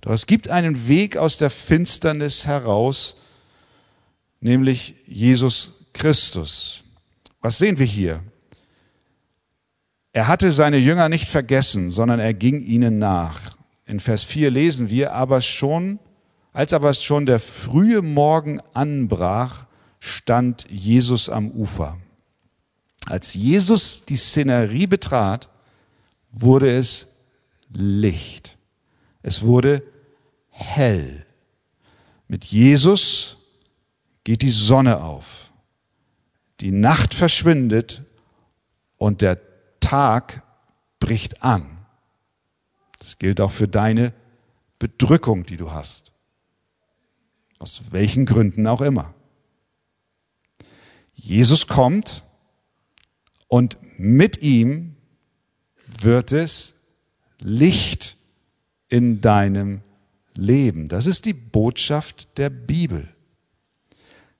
Doch 0.00 0.12
es 0.12 0.26
gibt 0.26 0.48
einen 0.48 0.86
Weg 0.86 1.16
aus 1.16 1.36
der 1.36 1.50
Finsternis 1.50 2.46
heraus, 2.46 3.16
nämlich 4.40 4.94
Jesus 5.08 5.86
Christus. 5.92 6.84
Was 7.40 7.58
sehen 7.58 7.76
wir 7.80 7.86
hier? 7.86 8.22
Er 10.12 10.26
hatte 10.26 10.50
seine 10.50 10.78
Jünger 10.78 11.08
nicht 11.08 11.28
vergessen, 11.28 11.90
sondern 11.90 12.18
er 12.18 12.34
ging 12.34 12.60
ihnen 12.60 12.98
nach. 12.98 13.56
In 13.86 14.00
Vers 14.00 14.22
4 14.24 14.50
lesen 14.50 14.90
wir, 14.90 15.12
aber 15.12 15.40
schon, 15.40 15.98
als 16.52 16.72
aber 16.72 16.94
schon 16.94 17.26
der 17.26 17.38
frühe 17.38 18.02
Morgen 18.02 18.60
anbrach, 18.72 19.66
stand 20.00 20.66
Jesus 20.68 21.28
am 21.28 21.50
Ufer. 21.50 21.98
Als 23.06 23.34
Jesus 23.34 24.04
die 24.04 24.16
Szenerie 24.16 24.86
betrat, 24.86 25.48
wurde 26.32 26.76
es 26.76 27.08
Licht. 27.72 28.56
Es 29.22 29.42
wurde 29.42 29.82
hell. 30.48 31.24
Mit 32.28 32.44
Jesus 32.44 33.36
geht 34.24 34.42
die 34.42 34.50
Sonne 34.50 35.02
auf. 35.02 35.52
Die 36.60 36.72
Nacht 36.72 37.14
verschwindet 37.14 38.02
und 38.96 39.22
der 39.22 39.49
Tag 39.90 40.44
bricht 41.00 41.42
an. 41.42 41.84
Das 43.00 43.18
gilt 43.18 43.40
auch 43.40 43.50
für 43.50 43.66
deine 43.66 44.14
Bedrückung, 44.78 45.44
die 45.46 45.56
du 45.56 45.72
hast. 45.72 46.12
Aus 47.58 47.90
welchen 47.90 48.24
Gründen 48.24 48.68
auch 48.68 48.82
immer. 48.82 49.14
Jesus 51.12 51.66
kommt 51.66 52.22
und 53.48 53.78
mit 53.98 54.40
ihm 54.42 54.94
wird 56.00 56.30
es 56.30 56.76
Licht 57.40 58.16
in 58.88 59.20
deinem 59.20 59.82
Leben. 60.36 60.86
Das 60.86 61.06
ist 61.06 61.24
die 61.24 61.34
Botschaft 61.34 62.38
der 62.38 62.50
Bibel. 62.50 63.08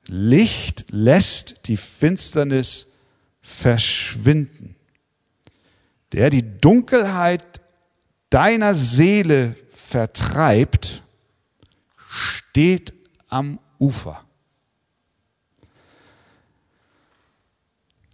Licht 0.07 0.85
lässt 0.91 1.67
die 1.67 1.77
Finsternis 1.77 2.93
verschwinden. 3.41 4.77
Der 6.13 6.31
die 6.31 6.59
Dunkelheit 6.59 7.61
deiner 8.31 8.75
Seele 8.75 9.55
vertreibt, 9.69 11.03
steht 12.09 12.93
am 13.29 13.59
Ufer. 13.79 14.25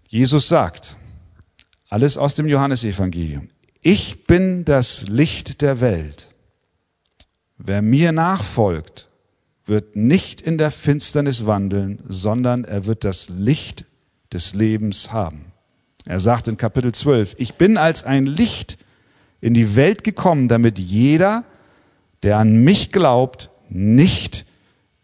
Jesus 0.08 0.48
sagt, 0.48 0.96
alles 1.88 2.16
aus 2.16 2.34
dem 2.34 2.46
Johannesevangelium, 2.46 3.50
ich 3.82 4.24
bin 4.24 4.64
das 4.64 5.02
Licht 5.08 5.60
der 5.62 5.80
Welt. 5.80 6.28
Wer 7.58 7.82
mir 7.82 8.12
nachfolgt, 8.12 9.08
wird 9.64 9.96
nicht 9.96 10.40
in 10.40 10.58
der 10.58 10.70
Finsternis 10.70 11.46
wandeln, 11.46 11.98
sondern 12.06 12.64
er 12.64 12.86
wird 12.86 13.04
das 13.04 13.28
Licht 13.28 13.84
des 14.32 14.54
Lebens 14.54 15.12
haben. 15.12 15.45
Er 16.06 16.20
sagt 16.20 16.46
in 16.46 16.56
Kapitel 16.56 16.92
12, 16.92 17.34
ich 17.38 17.56
bin 17.56 17.76
als 17.76 18.04
ein 18.04 18.26
Licht 18.26 18.78
in 19.40 19.54
die 19.54 19.74
Welt 19.74 20.04
gekommen, 20.04 20.48
damit 20.48 20.78
jeder, 20.78 21.44
der 22.22 22.38
an 22.38 22.62
mich 22.62 22.90
glaubt, 22.92 23.50
nicht 23.68 24.46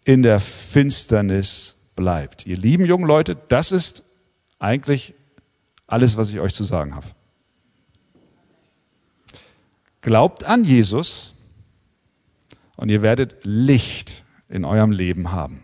in 0.04 0.22
der 0.22 0.38
Finsternis 0.38 1.76
bleibt. 1.96 2.46
Ihr 2.46 2.56
lieben 2.56 2.84
jungen 2.84 3.06
Leute, 3.06 3.36
das 3.48 3.72
ist 3.72 4.04
eigentlich 4.60 5.14
alles, 5.88 6.16
was 6.16 6.30
ich 6.30 6.38
euch 6.38 6.54
zu 6.54 6.64
sagen 6.64 6.94
habe. 6.94 7.06
Glaubt 10.00 10.44
an 10.44 10.64
Jesus 10.64 11.34
und 12.76 12.88
ihr 12.88 13.02
werdet 13.02 13.36
Licht 13.42 14.24
in 14.48 14.64
eurem 14.64 14.92
Leben 14.92 15.32
haben. 15.32 15.62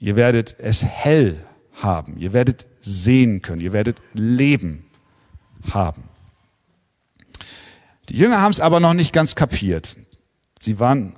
Ihr 0.00 0.16
werdet 0.16 0.56
es 0.58 0.84
hell 0.84 1.44
haben. 1.82 2.16
Ihr 2.18 2.32
werdet 2.32 2.67
sehen 2.80 3.42
können. 3.42 3.60
Ihr 3.60 3.72
werdet 3.72 4.00
Leben 4.12 4.84
haben. 5.70 6.04
Die 8.08 8.16
Jünger 8.16 8.40
haben 8.40 8.52
es 8.52 8.60
aber 8.60 8.80
noch 8.80 8.94
nicht 8.94 9.12
ganz 9.12 9.34
kapiert. 9.34 9.96
Sie 10.58 10.78
waren 10.78 11.16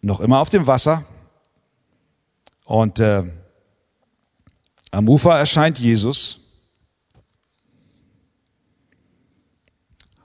noch 0.00 0.20
immer 0.20 0.40
auf 0.40 0.48
dem 0.48 0.66
Wasser 0.66 1.04
und 2.64 2.98
äh, 3.00 3.24
am 4.90 5.08
Ufer 5.08 5.38
erscheint 5.38 5.78
Jesus. 5.78 6.40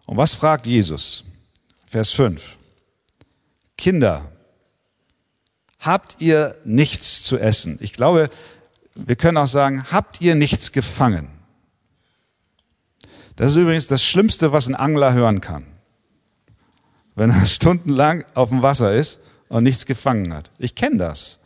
Und 0.05 0.17
was 0.17 0.33
fragt 0.33 0.67
Jesus? 0.67 1.25
Vers 1.85 2.11
5. 2.11 2.57
Kinder, 3.77 4.31
habt 5.79 6.21
ihr 6.21 6.57
nichts 6.63 7.23
zu 7.23 7.37
essen? 7.37 7.77
Ich 7.81 7.93
glaube, 7.93 8.29
wir 8.95 9.15
können 9.15 9.37
auch 9.37 9.47
sagen, 9.47 9.85
habt 9.91 10.21
ihr 10.21 10.35
nichts 10.35 10.71
gefangen? 10.71 11.29
Das 13.35 13.51
ist 13.51 13.57
übrigens 13.57 13.87
das 13.87 14.03
Schlimmste, 14.03 14.51
was 14.51 14.67
ein 14.67 14.75
Angler 14.75 15.13
hören 15.13 15.41
kann. 15.41 15.65
Wenn 17.15 17.29
er 17.29 17.45
stundenlang 17.45 18.25
auf 18.33 18.49
dem 18.49 18.61
Wasser 18.61 18.93
ist 18.93 19.19
und 19.49 19.63
nichts 19.63 19.85
gefangen 19.85 20.33
hat. 20.33 20.51
Ich 20.57 20.75
kenne 20.75 20.97
das. 20.97 21.39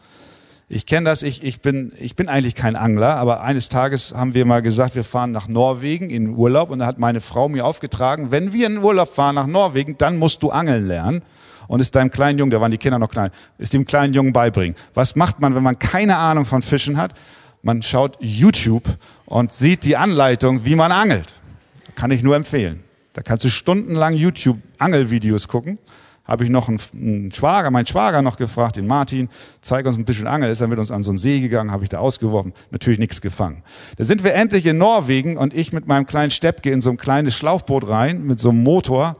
Ich 0.67 0.87
kenne 0.87 1.07
das, 1.07 1.21
ich, 1.21 1.43
ich, 1.43 1.61
bin, 1.61 1.93
ich 1.99 2.15
bin 2.15 2.27
eigentlich 2.27 2.55
kein 2.55 2.75
Angler, 2.75 3.17
aber 3.17 3.41
eines 3.41 3.69
Tages 3.69 4.15
haben 4.15 4.33
wir 4.33 4.45
mal 4.45 4.63
gesagt, 4.63 4.95
wir 4.95 5.03
fahren 5.03 5.31
nach 5.31 5.47
Norwegen 5.47 6.09
in 6.09 6.29
Urlaub 6.29 6.71
und 6.71 6.79
da 6.79 6.87
hat 6.87 6.97
meine 6.97 7.21
Frau 7.21 7.49
mir 7.49 7.67
aufgetragen, 7.67 8.31
wenn 8.31 8.51
wir 8.51 8.65
in 8.65 8.79
Urlaub 8.79 9.13
fahren 9.13 9.35
nach 9.35 9.45
Norwegen, 9.45 9.95
dann 9.99 10.17
musst 10.17 10.41
du 10.41 10.49
angeln 10.49 10.87
lernen 10.87 11.21
und 11.67 11.79
es 11.79 11.91
deinem 11.91 12.11
kleinen 12.11 12.39
Jungen, 12.39 12.51
da 12.51 12.61
waren 12.61 12.71
die 12.71 12.77
Kinder 12.77 12.99
noch 12.99 13.09
klein, 13.09 13.31
ist 13.57 13.73
dem 13.73 13.85
kleinen 13.85 14.13
Jungen 14.13 14.33
beibringen. 14.33 14.75
Was 14.93 15.15
macht 15.15 15.39
man, 15.39 15.55
wenn 15.55 15.63
man 15.63 15.79
keine 15.79 16.17
Ahnung 16.17 16.45
von 16.45 16.61
Fischen 16.61 16.97
hat? 16.97 17.13
Man 17.61 17.81
schaut 17.81 18.17
YouTube 18.19 18.85
und 19.25 19.51
sieht 19.51 19.85
die 19.85 19.97
Anleitung, 19.97 20.65
wie 20.65 20.75
man 20.75 20.91
angelt. 20.91 21.33
Kann 21.95 22.11
ich 22.11 22.21
nur 22.21 22.35
empfehlen. 22.35 22.83
Da 23.13 23.21
kannst 23.21 23.45
du 23.45 23.49
stundenlang 23.49 24.13
YouTube 24.13 24.59
Angelvideos 24.77 25.47
gucken. 25.47 25.79
habe 26.25 26.43
ich 26.43 26.49
noch 26.49 26.67
einen, 26.67 26.79
einen 26.93 27.31
Schwager, 27.31 27.71
meinen 27.71 27.85
Schwager 27.85 28.21
noch 28.21 28.35
gefragt, 28.37 28.75
den 28.75 28.87
Martin, 28.87 29.29
zeig 29.61 29.85
uns 29.85 29.95
ein 29.95 30.05
bisschen 30.05 30.27
Angel, 30.27 30.51
ist 30.51 30.59
er 30.59 30.67
mit 30.67 30.79
uns 30.79 30.91
an 30.91 31.03
so 31.03 31.11
einen 31.11 31.17
See 31.17 31.39
gegangen, 31.39 31.71
habe 31.71 31.83
ich 31.83 31.89
da 31.89 31.99
ausgeworfen, 31.99 32.53
natürlich 32.71 32.99
nichts 32.99 33.21
gefangen. 33.21 33.63
Da 33.97 34.03
sind 34.03 34.23
wir 34.23 34.33
endlich 34.33 34.65
in 34.65 34.77
Norwegen 34.77 35.37
und 35.37 35.53
ich 35.53 35.71
mit 35.71 35.87
meinem 35.87 36.05
kleinen 36.05 36.31
Steppke 36.31 36.71
in 36.71 36.81
so 36.81 36.89
ein 36.89 36.97
kleines 36.97 37.35
Schlauchboot 37.35 37.87
rein, 37.87 38.23
mit 38.23 38.39
so 38.39 38.49
einem 38.49 38.63
Motor 38.63 39.15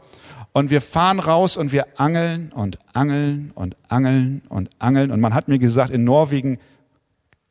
und 0.56 0.70
wir 0.70 0.80
fahren 0.80 1.20
raus 1.20 1.58
und 1.58 1.70
wir 1.70 1.86
angeln 2.00 2.50
und 2.54 2.78
angeln 2.94 3.52
und 3.54 3.76
angeln 3.88 4.40
und 4.48 4.70
angeln 4.78 5.10
und 5.10 5.20
man 5.20 5.34
hat 5.34 5.48
mir 5.48 5.58
gesagt, 5.58 5.90
in 5.90 6.04
Norwegen 6.04 6.56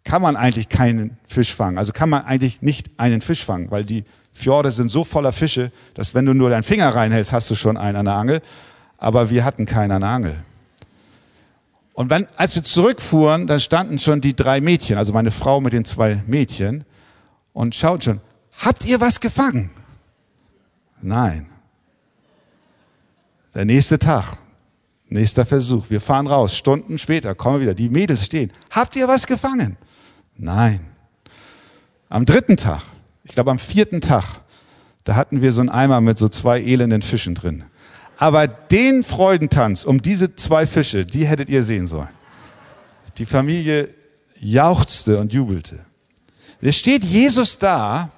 kann 0.03 0.23
man 0.23 0.35
eigentlich 0.35 0.69
keinen 0.69 1.17
Fisch 1.27 1.53
fangen, 1.53 1.77
also 1.77 1.93
kann 1.93 2.09
man 2.09 2.25
eigentlich 2.25 2.63
nicht 2.63 2.89
einen 2.97 3.21
Fisch 3.21 3.45
fangen, 3.45 3.69
weil 3.69 3.85
die 3.85 4.05
Fjorde 4.33 4.71
sind 4.71 4.89
so 4.89 5.03
voller 5.03 5.33
Fische, 5.33 5.71
dass 5.93 6.15
wenn 6.15 6.25
du 6.25 6.33
nur 6.33 6.49
deinen 6.49 6.63
Finger 6.63 6.95
reinhältst, 6.95 7.31
hast 7.31 7.47
du 7.51 7.53
schon 7.53 7.77
einen 7.77 7.97
an 7.97 8.05
der 8.05 8.15
Angel 8.15 8.41
aber 8.97 9.29
wir 9.29 9.45
hatten 9.45 9.67
keinen 9.67 9.91
an 9.91 10.01
der 10.01 10.09
Angel. 10.09 10.35
Und 11.93 12.09
wenn, 12.09 12.27
als 12.37 12.55
wir 12.55 12.63
zurückfuhren, 12.63 13.45
dann 13.45 13.59
standen 13.59 13.99
schon 13.99 14.19
die 14.19 14.35
drei 14.35 14.61
Mädchen, 14.61 14.97
also 14.97 15.13
meine 15.13 15.29
Frau 15.29 15.61
mit 15.61 15.73
den 15.73 15.85
zwei 15.85 16.23
Mädchen, 16.25 16.85
und 17.53 17.75
schauten 17.75 18.01
schon, 18.01 18.21
habt 18.57 18.83
ihr 18.83 18.99
was 18.99 19.19
gefangen? 19.19 19.69
Nein. 21.03 21.51
Der 23.55 23.63
nächste 23.63 23.97
Tag, 23.97 24.37
nächster 25.07 25.45
Versuch, 25.45 25.85
wir 25.89 26.01
fahren 26.01 26.27
raus, 26.27 26.55
Stunden 26.57 26.97
später 26.97 27.33
kommen 27.35 27.61
wieder, 27.61 27.73
die 27.73 27.89
Mädels 27.89 28.25
stehen, 28.25 28.51
habt 28.69 28.97
ihr 28.97 29.07
was 29.07 29.25
gefangen? 29.25 29.77
Nein. 30.35 30.81
Am 32.09 32.25
dritten 32.25 32.57
Tag, 32.57 32.83
ich 33.23 33.31
glaube 33.31 33.51
am 33.51 33.57
vierten 33.57 34.01
Tag, 34.01 34.41
da 35.05 35.15
hatten 35.15 35.41
wir 35.41 35.53
so 35.53 35.61
einen 35.61 35.69
Eimer 35.69 36.01
mit 36.01 36.17
so 36.17 36.27
zwei 36.27 36.61
elenden 36.61 37.01
Fischen 37.01 37.33
drin. 37.33 37.63
Aber 38.17 38.47
den 38.47 39.03
Freudentanz 39.03 39.85
um 39.85 40.01
diese 40.01 40.35
zwei 40.35 40.67
Fische, 40.67 41.05
die 41.05 41.25
hättet 41.25 41.49
ihr 41.49 41.63
sehen 41.63 41.87
sollen. 41.87 42.09
Die 43.17 43.25
Familie 43.25 43.89
jauchzte 44.37 45.17
und 45.17 45.31
jubelte. 45.31 45.79
Es 46.59 46.75
steht 46.75 47.05
Jesus 47.05 47.57
da 47.57 48.11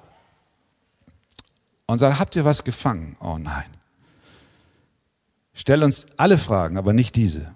und 1.86 1.98
sagt, 1.98 2.18
habt 2.18 2.34
ihr 2.34 2.44
was 2.44 2.64
gefangen? 2.64 3.16
Oh 3.20 3.38
nein. 3.38 3.77
Stell 5.58 5.82
uns 5.82 6.06
alle 6.16 6.38
Fragen, 6.38 6.76
aber 6.76 6.92
nicht 6.92 7.16
diese. 7.16 7.52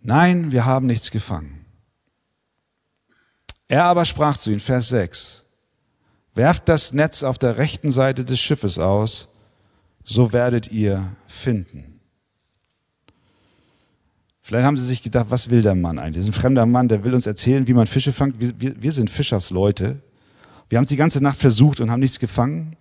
Nein, 0.00 0.52
wir 0.52 0.64
haben 0.64 0.86
nichts 0.86 1.10
gefangen. 1.10 1.66
Er 3.68 3.84
aber 3.84 4.06
sprach 4.06 4.38
zu 4.38 4.48
ihnen, 4.48 4.60
Vers 4.60 4.88
6, 4.88 5.44
werft 6.34 6.66
das 6.70 6.94
Netz 6.94 7.22
auf 7.22 7.38
der 7.38 7.58
rechten 7.58 7.90
Seite 7.90 8.24
des 8.24 8.40
Schiffes 8.40 8.78
aus, 8.78 9.28
so 10.02 10.32
werdet 10.32 10.72
ihr 10.72 11.14
finden. 11.26 12.00
Vielleicht 14.40 14.64
haben 14.64 14.78
sie 14.78 14.86
sich 14.86 15.02
gedacht, 15.02 15.26
was 15.28 15.50
will 15.50 15.60
der 15.60 15.74
Mann 15.74 15.98
eigentlich? 15.98 16.24
Das 16.24 16.30
ist 16.30 16.38
ein 16.38 16.40
fremder 16.40 16.64
Mann, 16.64 16.88
der 16.88 17.04
will 17.04 17.12
uns 17.12 17.26
erzählen, 17.26 17.66
wie 17.66 17.74
man 17.74 17.86
Fische 17.86 18.14
fangt. 18.14 18.40
Wir, 18.40 18.58
wir, 18.58 18.82
wir 18.82 18.92
sind 18.92 19.10
Fischersleute. 19.10 20.00
Wir 20.70 20.78
haben 20.78 20.84
es 20.84 20.88
die 20.88 20.96
ganze 20.96 21.22
Nacht 21.22 21.36
versucht 21.36 21.80
und 21.80 21.90
haben 21.90 22.00
nichts 22.00 22.18
gefangen. 22.18 22.76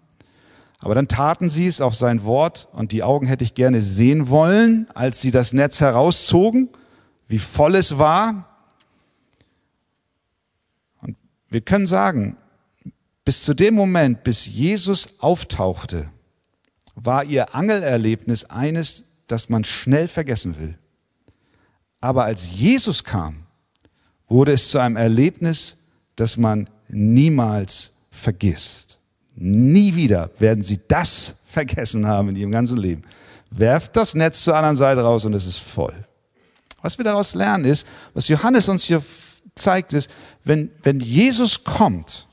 Aber 0.83 0.95
dann 0.95 1.07
taten 1.07 1.47
sie 1.47 1.65
es 1.65 1.79
auf 1.79 1.95
sein 1.95 2.25
Wort 2.25 2.67
und 2.73 2.91
die 2.91 3.03
Augen 3.03 3.25
hätte 3.25 3.45
ich 3.45 3.53
gerne 3.53 3.81
sehen 3.81 4.27
wollen, 4.27 4.85
als 4.93 5.21
sie 5.21 5.31
das 5.31 5.53
Netz 5.53 5.79
herauszogen, 5.79 6.67
wie 7.25 7.39
voll 7.39 7.75
es 7.75 7.97
war. 7.97 8.49
Und 11.01 11.15
wir 11.47 11.61
können 11.61 11.85
sagen, 11.85 12.35
bis 13.23 13.43
zu 13.43 13.53
dem 13.53 13.75
Moment, 13.75 14.25
bis 14.25 14.45
Jesus 14.45 15.21
auftauchte, 15.21 16.09
war 16.95 17.23
ihr 17.23 17.55
Angelerlebnis 17.55 18.43
eines, 18.43 19.05
das 19.27 19.47
man 19.47 19.63
schnell 19.63 20.09
vergessen 20.09 20.59
will. 20.59 20.77
Aber 22.01 22.25
als 22.25 22.59
Jesus 22.59 23.05
kam, 23.05 23.45
wurde 24.27 24.51
es 24.51 24.67
zu 24.67 24.79
einem 24.79 24.97
Erlebnis, 24.97 25.77
das 26.17 26.35
man 26.35 26.69
niemals 26.89 27.93
vergisst. 28.11 28.92
Nie 29.35 29.95
wieder 29.95 30.29
werden 30.39 30.63
sie 30.63 30.79
das 30.87 31.41
vergessen 31.45 32.07
haben 32.07 32.29
in 32.29 32.35
ihrem 32.35 32.51
ganzen 32.51 32.77
Leben. 32.77 33.03
Werft 33.49 33.95
das 33.95 34.15
Netz 34.15 34.43
zur 34.43 34.55
anderen 34.55 34.75
Seite 34.75 35.01
raus 35.01 35.25
und 35.25 35.33
es 35.33 35.45
ist 35.45 35.57
voll. 35.57 35.93
Was 36.81 36.97
wir 36.97 37.05
daraus 37.05 37.33
lernen 37.33 37.65
ist, 37.65 37.87
was 38.13 38.27
Johannes 38.27 38.67
uns 38.67 38.83
hier 38.83 39.01
zeigt, 39.55 39.93
ist, 39.93 40.09
wenn, 40.43 40.71
wenn 40.83 40.99
Jesus 40.99 41.63
kommt, 41.63 42.27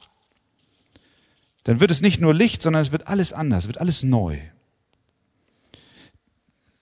dann 1.65 1.81
wird 1.81 1.91
es 1.91 2.01
nicht 2.01 2.21
nur 2.21 2.35
Licht, 2.35 2.63
sondern 2.63 2.83
es 2.83 2.93
wird 2.93 3.09
alles 3.09 3.33
anders, 3.33 3.67
wird 3.67 3.79
alles 3.79 4.03
neu. 4.03 4.39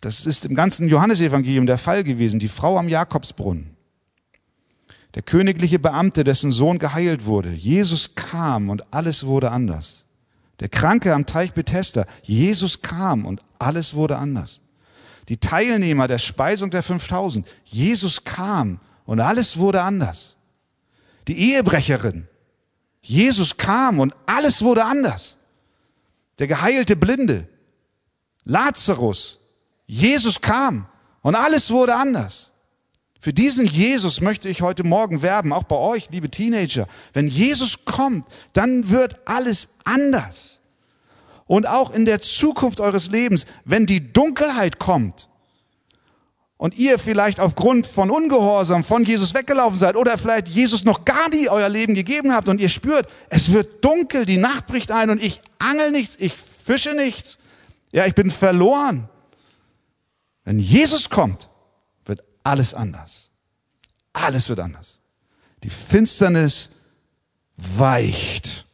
Das 0.00 0.26
ist 0.26 0.44
im 0.44 0.54
ganzen 0.54 0.88
Johannesevangelium 0.88 1.66
der 1.66 1.78
Fall 1.78 2.04
gewesen. 2.04 2.38
Die 2.38 2.48
Frau 2.48 2.78
am 2.78 2.88
Jakobsbrunnen. 2.88 3.76
Der 5.14 5.22
königliche 5.22 5.78
Beamte, 5.78 6.22
dessen 6.22 6.52
Sohn 6.52 6.78
geheilt 6.78 7.24
wurde. 7.24 7.50
Jesus 7.50 8.14
kam 8.14 8.68
und 8.68 8.94
alles 8.94 9.26
wurde 9.26 9.50
anders. 9.50 10.04
Der 10.60 10.68
Kranke 10.68 11.14
am 11.14 11.26
Teich 11.26 11.52
Bethesda. 11.52 12.06
Jesus 12.22 12.82
kam 12.82 13.24
und 13.26 13.42
alles 13.58 13.94
wurde 13.94 14.16
anders. 14.16 14.60
Die 15.28 15.36
Teilnehmer 15.36 16.08
der 16.08 16.18
Speisung 16.18 16.70
der 16.70 16.82
5000. 16.82 17.46
Jesus 17.64 18.24
kam 18.24 18.80
und 19.04 19.20
alles 19.20 19.58
wurde 19.58 19.82
anders. 19.82 20.36
Die 21.28 21.38
Ehebrecherin. 21.38 22.26
Jesus 23.02 23.56
kam 23.56 24.00
und 24.00 24.14
alles 24.26 24.62
wurde 24.62 24.84
anders. 24.84 25.36
Der 26.38 26.46
geheilte 26.46 26.96
Blinde, 26.96 27.48
Lazarus, 28.44 29.38
Jesus 29.86 30.40
kam 30.40 30.86
und 31.22 31.34
alles 31.34 31.70
wurde 31.70 31.94
anders. 31.94 32.47
Für 33.18 33.32
diesen 33.32 33.66
Jesus 33.66 34.20
möchte 34.20 34.48
ich 34.48 34.62
heute 34.62 34.84
Morgen 34.84 35.22
werben, 35.22 35.52
auch 35.52 35.64
bei 35.64 35.76
euch, 35.76 36.08
liebe 36.10 36.30
Teenager. 36.30 36.86
Wenn 37.12 37.28
Jesus 37.28 37.84
kommt, 37.84 38.26
dann 38.52 38.90
wird 38.90 39.16
alles 39.26 39.70
anders. 39.84 40.60
Und 41.46 41.66
auch 41.66 41.92
in 41.92 42.04
der 42.04 42.20
Zukunft 42.20 42.78
eures 42.78 43.10
Lebens, 43.10 43.46
wenn 43.64 43.86
die 43.86 44.12
Dunkelheit 44.12 44.78
kommt, 44.78 45.28
und 46.58 46.76
ihr 46.76 46.98
vielleicht 46.98 47.40
aufgrund 47.40 47.86
von 47.86 48.10
Ungehorsam 48.10 48.84
von 48.84 49.04
Jesus 49.04 49.32
weggelaufen 49.32 49.78
seid 49.78 49.96
oder 49.96 50.18
vielleicht 50.18 50.48
Jesus 50.48 50.84
noch 50.84 51.04
gar 51.04 51.30
nie 51.30 51.48
euer 51.48 51.68
Leben 51.68 51.94
gegeben 51.94 52.34
habt 52.34 52.48
und 52.48 52.60
ihr 52.60 52.68
spürt, 52.68 53.08
es 53.30 53.52
wird 53.52 53.84
dunkel, 53.84 54.26
die 54.26 54.36
Nacht 54.36 54.66
bricht 54.66 54.90
ein 54.90 55.08
und 55.08 55.22
ich 55.22 55.40
angel 55.58 55.92
nichts, 55.92 56.16
ich 56.18 56.34
fische 56.34 56.94
nichts. 56.94 57.38
Ja, 57.92 58.04
ich 58.06 58.14
bin 58.14 58.30
verloren. 58.30 59.08
Wenn 60.44 60.58
Jesus 60.58 61.08
kommt, 61.08 61.48
alles 62.44 62.74
anders. 62.74 63.30
Alles 64.12 64.48
wird 64.48 64.60
anders. 64.60 64.98
Die 65.62 65.70
Finsternis 65.70 66.70
weicht 67.56 68.66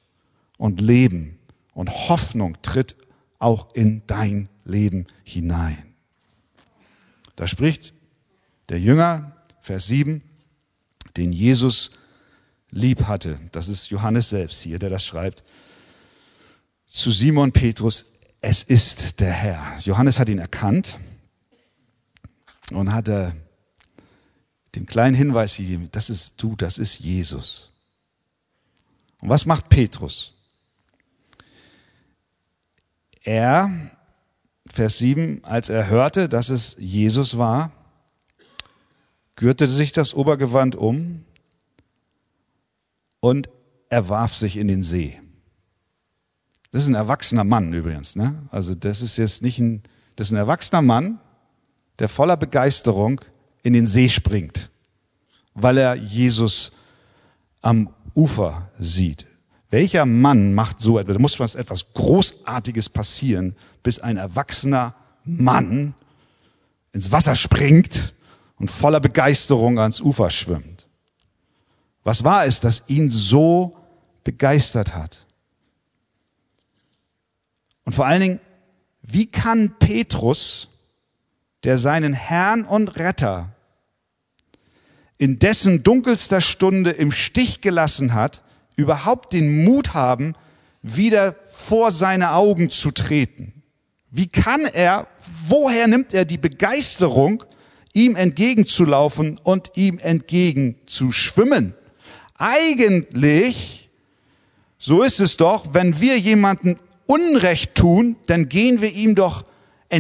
und 0.59 0.81
Leben 0.81 1.39
und 1.73 1.91
Hoffnung 1.91 2.61
tritt 2.63 2.97
auch 3.39 3.75
in 3.75 4.03
dein 4.07 4.49
Leben 4.65 5.07
hinein. 5.25 5.95
Da 7.37 7.47
spricht 7.47 7.95
der 8.69 8.81
Jünger, 8.81 9.37
Vers 9.61 9.87
7, 9.89 10.23
den 11.17 11.33
Jesus 11.33 11.93
lieb 12.71 13.05
hatte. 13.05 13.39
Das 13.53 13.69
ist 13.69 13.91
Johannes 13.91 14.31
selbst 14.31 14.63
hier, 14.63 14.79
der 14.79 14.91
das 14.91 15.05
schreibt. 15.05 15.43
Zu 16.87 17.11
Simon 17.11 17.53
Petrus, 17.53 18.07
es 18.41 18.63
ist 18.63 19.21
der 19.21 19.33
Herr. 19.33 19.79
Johannes 19.81 20.19
hat 20.19 20.29
ihn 20.29 20.39
erkannt 20.39 20.99
und 22.73 22.93
hat 22.93 23.09
er 23.09 23.35
dem 24.77 24.87
kleinen 24.87 25.15
Hinweis 25.15 25.57
gegeben, 25.57 25.89
das 25.93 26.11
ist 26.11 26.35
du, 26.43 26.57
das 26.57 26.79
ist 26.79 27.01
Jesus. 27.01 27.71
Und 29.21 29.29
was 29.29 29.47
macht 29.47 29.69
Petrus? 29.69 30.35
Er 33.23 33.71
Vers 34.75 34.99
7, 34.99 35.45
als 35.45 35.69
er 35.69 35.89
hörte, 35.89 36.29
dass 36.29 36.49
es 36.49 36.77
Jesus 36.79 37.39
war, 37.39 37.71
gürtete 39.37 39.71
sich 39.71 39.93
das 39.93 40.15
Obergewand 40.15 40.75
um 40.75 41.25
und 43.21 43.49
er 43.89 44.09
warf 44.09 44.35
sich 44.35 44.57
in 44.57 44.69
den 44.69 44.83
See. 44.83 45.21
Das 46.73 46.83
ist 46.83 46.89
ein 46.89 46.97
erwachsener 46.97 47.45
Mann 47.45 47.73
übrigens. 47.73 48.17
Ne? 48.17 48.49
Also 48.51 48.75
das 48.75 49.01
ist 49.01 49.17
jetzt 49.17 49.43
nicht 49.43 49.61
ein, 49.61 49.85
das 50.17 50.29
ist 50.29 50.33
ein 50.33 50.39
erwachsener 50.39 50.83
Mann, 50.83 51.21
der 52.01 52.09
voller 52.09 52.37
Begeisterung 52.37 53.21
in 53.65 53.73
den 53.73 53.87
See 53.87 54.09
springt, 54.09 54.71
weil 55.55 55.79
er 55.79 55.97
Jesus 55.97 56.73
am 57.63 57.93
Ufer 58.15 58.71
sieht. 58.79 59.27
Welcher 59.71 60.07
Mann 60.07 60.55
macht 60.55 60.79
so 60.79 61.01
etwas? 61.01 61.15
Da 61.17 61.21
muss 61.21 61.41
was 61.41 61.57
etwas 61.57 61.93
Großartiges 61.95 62.91
passieren, 62.91 63.57
bis 63.83 63.99
ein 63.99 64.19
erwachsener 64.19 64.95
Mann 65.25 65.95
ins 66.93 67.11
Wasser 67.11 67.35
springt 67.35 68.15
und 68.57 68.71
voller 68.71 69.01
Begeisterung 69.01 69.81
ans 69.81 70.01
Ufer 70.01 70.31
schwimmt. 70.31 70.87
Was 72.05 72.23
war 72.23 72.45
es, 72.45 72.61
das 72.61 72.85
ihn 72.87 73.11
so 73.11 73.77
begeistert 74.23 74.95
hat? 74.95 75.27
Und 77.85 77.95
vor 77.95 78.07
allen 78.07 78.21
Dingen, 78.21 78.41
wie 79.03 79.27
kann 79.27 79.75
Petrus 79.79 80.69
der 81.65 81.79
seinen 81.79 82.13
Herrn 82.13 82.65
und 82.65 82.99
Retter 82.99 83.54
in 85.19 85.39
dessen 85.39 85.83
dunkelster 85.83 86.41
Stunde 86.41 86.91
im 86.91 87.13
Stich 87.13 87.61
gelassen 87.61 88.15
hat, 88.15 88.43
überhaupt 88.77 89.33
den 89.33 89.65
Mut 89.65 89.95
haben, 89.95 90.35
wieder 90.83 91.35
vor 91.35 91.91
seine 91.91 92.33
Augen 92.33 92.71
zu 92.71 92.91
treten? 92.91 93.63
Wie 94.11 94.29
kann 94.29 94.65
er, 94.65 95.07
woher 95.49 95.87
nimmt 95.89 96.15
er 96.15 96.25
die 96.25 96.39
Begeisterung, 96.39 97.43
ihm 97.93 98.17
entgegenzulaufen 98.17 99.39
und 99.43 99.73
ihm 99.77 99.99
entgegenzuschwimmen? 99.99 101.75
Eigentlich, 102.37 103.89
so 104.79 105.03
ist 105.03 105.21
es 105.21 105.37
doch, 105.37 105.73
wenn 105.73 106.01
wir 106.01 106.19
jemanden 106.19 106.79
Unrecht 107.07 107.75
tun, 107.75 108.17
dann 108.27 108.49
gehen 108.49 108.81
wir 108.81 108.93
ihm 108.93 109.15
doch, 109.15 109.45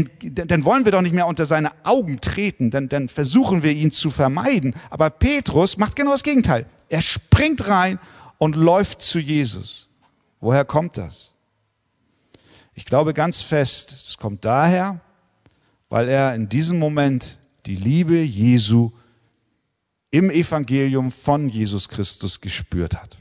dann 0.02 0.64
wollen 0.64 0.84
wir 0.84 0.92
doch 0.92 1.02
nicht 1.02 1.14
mehr 1.14 1.26
unter 1.26 1.46
seine 1.46 1.72
Augen 1.84 2.20
treten, 2.20 2.70
dann, 2.70 2.88
dann 2.88 3.08
versuchen 3.08 3.62
wir 3.62 3.72
ihn 3.72 3.92
zu 3.92 4.10
vermeiden. 4.10 4.74
Aber 4.90 5.10
Petrus 5.10 5.76
macht 5.76 5.94
genau 5.94 6.12
das 6.12 6.22
Gegenteil. 6.22 6.66
Er 6.88 7.00
springt 7.00 7.68
rein 7.68 7.98
und 8.38 8.56
läuft 8.56 9.02
zu 9.02 9.18
Jesus. 9.18 9.88
Woher 10.40 10.64
kommt 10.64 10.96
das? 10.96 11.34
Ich 12.74 12.84
glaube 12.84 13.14
ganz 13.14 13.42
fest, 13.42 13.92
es 13.92 14.18
kommt 14.18 14.44
daher, 14.44 15.00
weil 15.88 16.08
er 16.08 16.34
in 16.34 16.48
diesem 16.48 16.78
Moment 16.78 17.38
die 17.66 17.76
Liebe 17.76 18.16
Jesu 18.16 18.90
im 20.10 20.30
Evangelium 20.30 21.12
von 21.12 21.48
Jesus 21.48 21.88
Christus 21.88 22.40
gespürt 22.40 22.94
hat. 22.94 23.16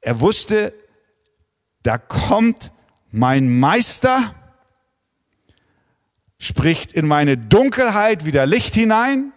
Er 0.00 0.20
wusste, 0.20 0.74
da 1.82 1.98
kommt 1.98 2.72
mein 3.10 3.58
Meister, 3.58 4.34
spricht 6.40 6.92
in 6.92 7.06
meine 7.06 7.36
Dunkelheit 7.36 8.24
wieder 8.24 8.46
Licht 8.46 8.74
hinein 8.74 9.32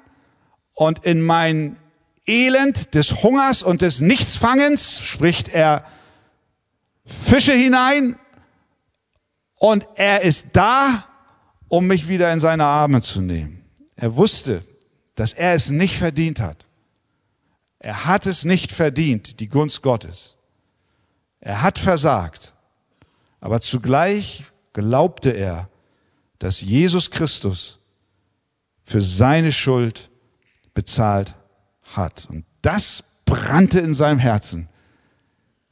und 0.73 1.03
in 1.05 1.21
mein 1.21 1.77
Elend 2.25 2.95
des 2.95 3.21
Hungers 3.21 3.61
und 3.61 3.81
des 3.81 3.99
Nichtsfangens 3.99 5.01
spricht 5.01 5.49
er 5.49 5.85
Fische 7.05 7.53
hinein 7.53 8.17
und 9.55 9.85
er 9.95 10.21
ist 10.21 10.47
da, 10.53 11.03
um 11.67 11.87
mich 11.87 12.07
wieder 12.07 12.31
in 12.31 12.39
seine 12.39 12.63
Arme 12.65 13.01
zu 13.01 13.19
nehmen. 13.19 13.65
Er 13.97 14.15
wusste, 14.15 14.63
dass 15.15 15.33
er 15.33 15.53
es 15.53 15.69
nicht 15.69 15.97
verdient 15.97 16.39
hat. 16.39 16.65
Er 17.79 18.05
hat 18.05 18.25
es 18.25 18.45
nicht 18.45 18.71
verdient, 18.71 19.41
die 19.41 19.49
Gunst 19.49 19.81
Gottes. 19.81 20.37
Er 21.41 21.61
hat 21.61 21.77
versagt. 21.77 22.53
Aber 23.41 23.59
zugleich 23.59 24.45
glaubte 24.71 25.31
er, 25.31 25.67
dass 26.43 26.59
Jesus 26.59 27.09
Christus 27.09 27.79
für 28.83 29.01
seine 29.01 29.53
Schuld 29.53 30.09
bezahlt 30.73 31.35
hat. 31.93 32.27
Und 32.29 32.43
das 32.61 33.05
brannte 33.23 33.79
in 33.79 33.93
seinem 33.93 34.19
Herzen. 34.19 34.67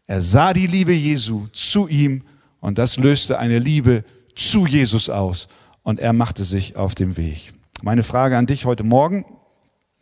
Er 0.07 0.21
sah 0.21 0.53
die 0.53 0.67
Liebe 0.67 0.93
Jesu 0.93 1.47
zu 1.51 1.89
ihm 1.89 2.23
und 2.61 2.77
das 2.77 2.95
löste 2.95 3.37
eine 3.37 3.59
Liebe 3.59 4.05
zu 4.33 4.65
Jesus 4.65 5.09
aus. 5.09 5.49
Und 5.83 5.99
er 5.99 6.13
machte 6.13 6.45
sich 6.45 6.77
auf 6.77 6.95
den 6.95 7.17
Weg. 7.17 7.53
Meine 7.81 8.03
Frage 8.03 8.37
an 8.37 8.45
dich 8.45 8.63
heute 8.63 8.85
Morgen, 8.85 9.25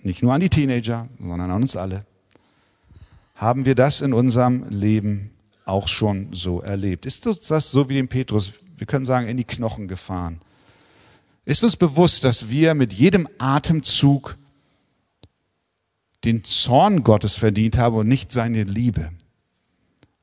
nicht 0.04 0.22
nur 0.22 0.36
an 0.36 0.42
die 0.42 0.50
Teenager, 0.50 1.10
sondern 1.18 1.50
an 1.50 1.64
uns 1.64 1.76
alle. 1.76 2.06
Haben 3.34 3.66
wir 3.66 3.74
das 3.74 4.02
in 4.02 4.14
unserem 4.14 4.70
Leben 4.70 5.32
auch 5.66 5.88
schon 5.88 6.32
so 6.32 6.62
erlebt? 6.62 7.08
Ist 7.08 7.26
das 7.26 7.72
so 7.72 7.90
wie 7.90 7.96
dem 7.96 8.08
Petrus, 8.08 8.54
wir 8.78 8.86
können 8.86 9.06
sagen, 9.06 9.28
in 9.28 9.38
die 9.38 9.46
Knochen 9.46 9.88
gefahren? 9.88 10.42
Ist 11.50 11.64
uns 11.64 11.78
bewusst, 11.78 12.26
dass 12.26 12.50
wir 12.52 12.76
mit 12.76 12.94
jedem 12.94 13.28
Atemzug 13.40 14.38
den 16.24 16.44
Zorn 16.44 17.04
Gottes 17.04 17.34
verdient 17.34 17.76
haben 17.76 17.96
und 17.96 18.08
nicht 18.08 18.32
seine 18.32 18.66
Liebe? 18.66 19.10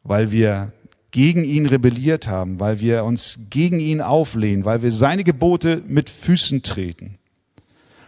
Weil 0.04 0.30
wir 0.30 0.72
gegen 1.10 1.42
ihn 1.42 1.66
rebelliert 1.66 2.28
haben, 2.28 2.60
weil 2.60 2.78
wir 2.78 3.02
uns 3.02 3.40
gegen 3.50 3.80
ihn 3.80 4.00
auflehnen, 4.00 4.64
weil 4.64 4.82
wir 4.82 4.92
seine 4.92 5.24
Gebote 5.24 5.82
mit 5.88 6.10
Füßen 6.10 6.62
treten. 6.62 7.18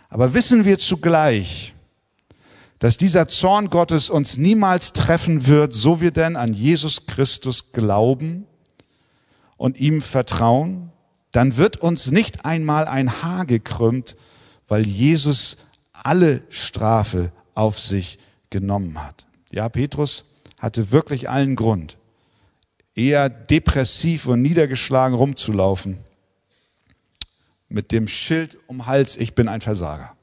Aber 0.08 0.32
wissen 0.32 0.64
wir 0.64 0.78
zugleich, 0.78 1.74
dass 2.78 2.98
dieser 2.98 3.26
Zorn 3.26 3.68
Gottes 3.68 4.10
uns 4.10 4.36
niemals 4.36 4.92
treffen 4.92 5.48
wird, 5.48 5.74
so 5.74 6.00
wir 6.00 6.12
denn 6.12 6.36
an 6.36 6.52
Jesus 6.52 7.06
Christus 7.06 7.72
glauben 7.72 8.46
und 9.56 9.76
ihm 9.76 10.02
vertrauen, 10.02 10.92
dann 11.32 11.56
wird 11.56 11.76
uns 11.78 12.10
nicht 12.10 12.44
einmal 12.44 12.86
ein 12.86 13.22
Haar 13.22 13.46
gekrümmt, 13.46 14.16
weil 14.66 14.86
Jesus 14.86 15.58
alle 15.92 16.42
Strafe 16.48 17.32
auf 17.54 17.78
sich 17.78 18.18
genommen 18.50 19.02
hat. 19.02 19.26
Ja, 19.50 19.68
Petrus 19.68 20.24
hatte 20.58 20.90
wirklich 20.90 21.28
allen 21.28 21.56
Grund, 21.56 21.96
eher 22.94 23.28
depressiv 23.28 24.26
und 24.26 24.42
niedergeschlagen 24.42 25.16
rumzulaufen, 25.16 25.98
mit 27.68 27.92
dem 27.92 28.08
Schild 28.08 28.58
um 28.66 28.86
Hals, 28.86 29.16
ich 29.16 29.34
bin 29.34 29.48
ein 29.48 29.60
Versager. 29.60 30.14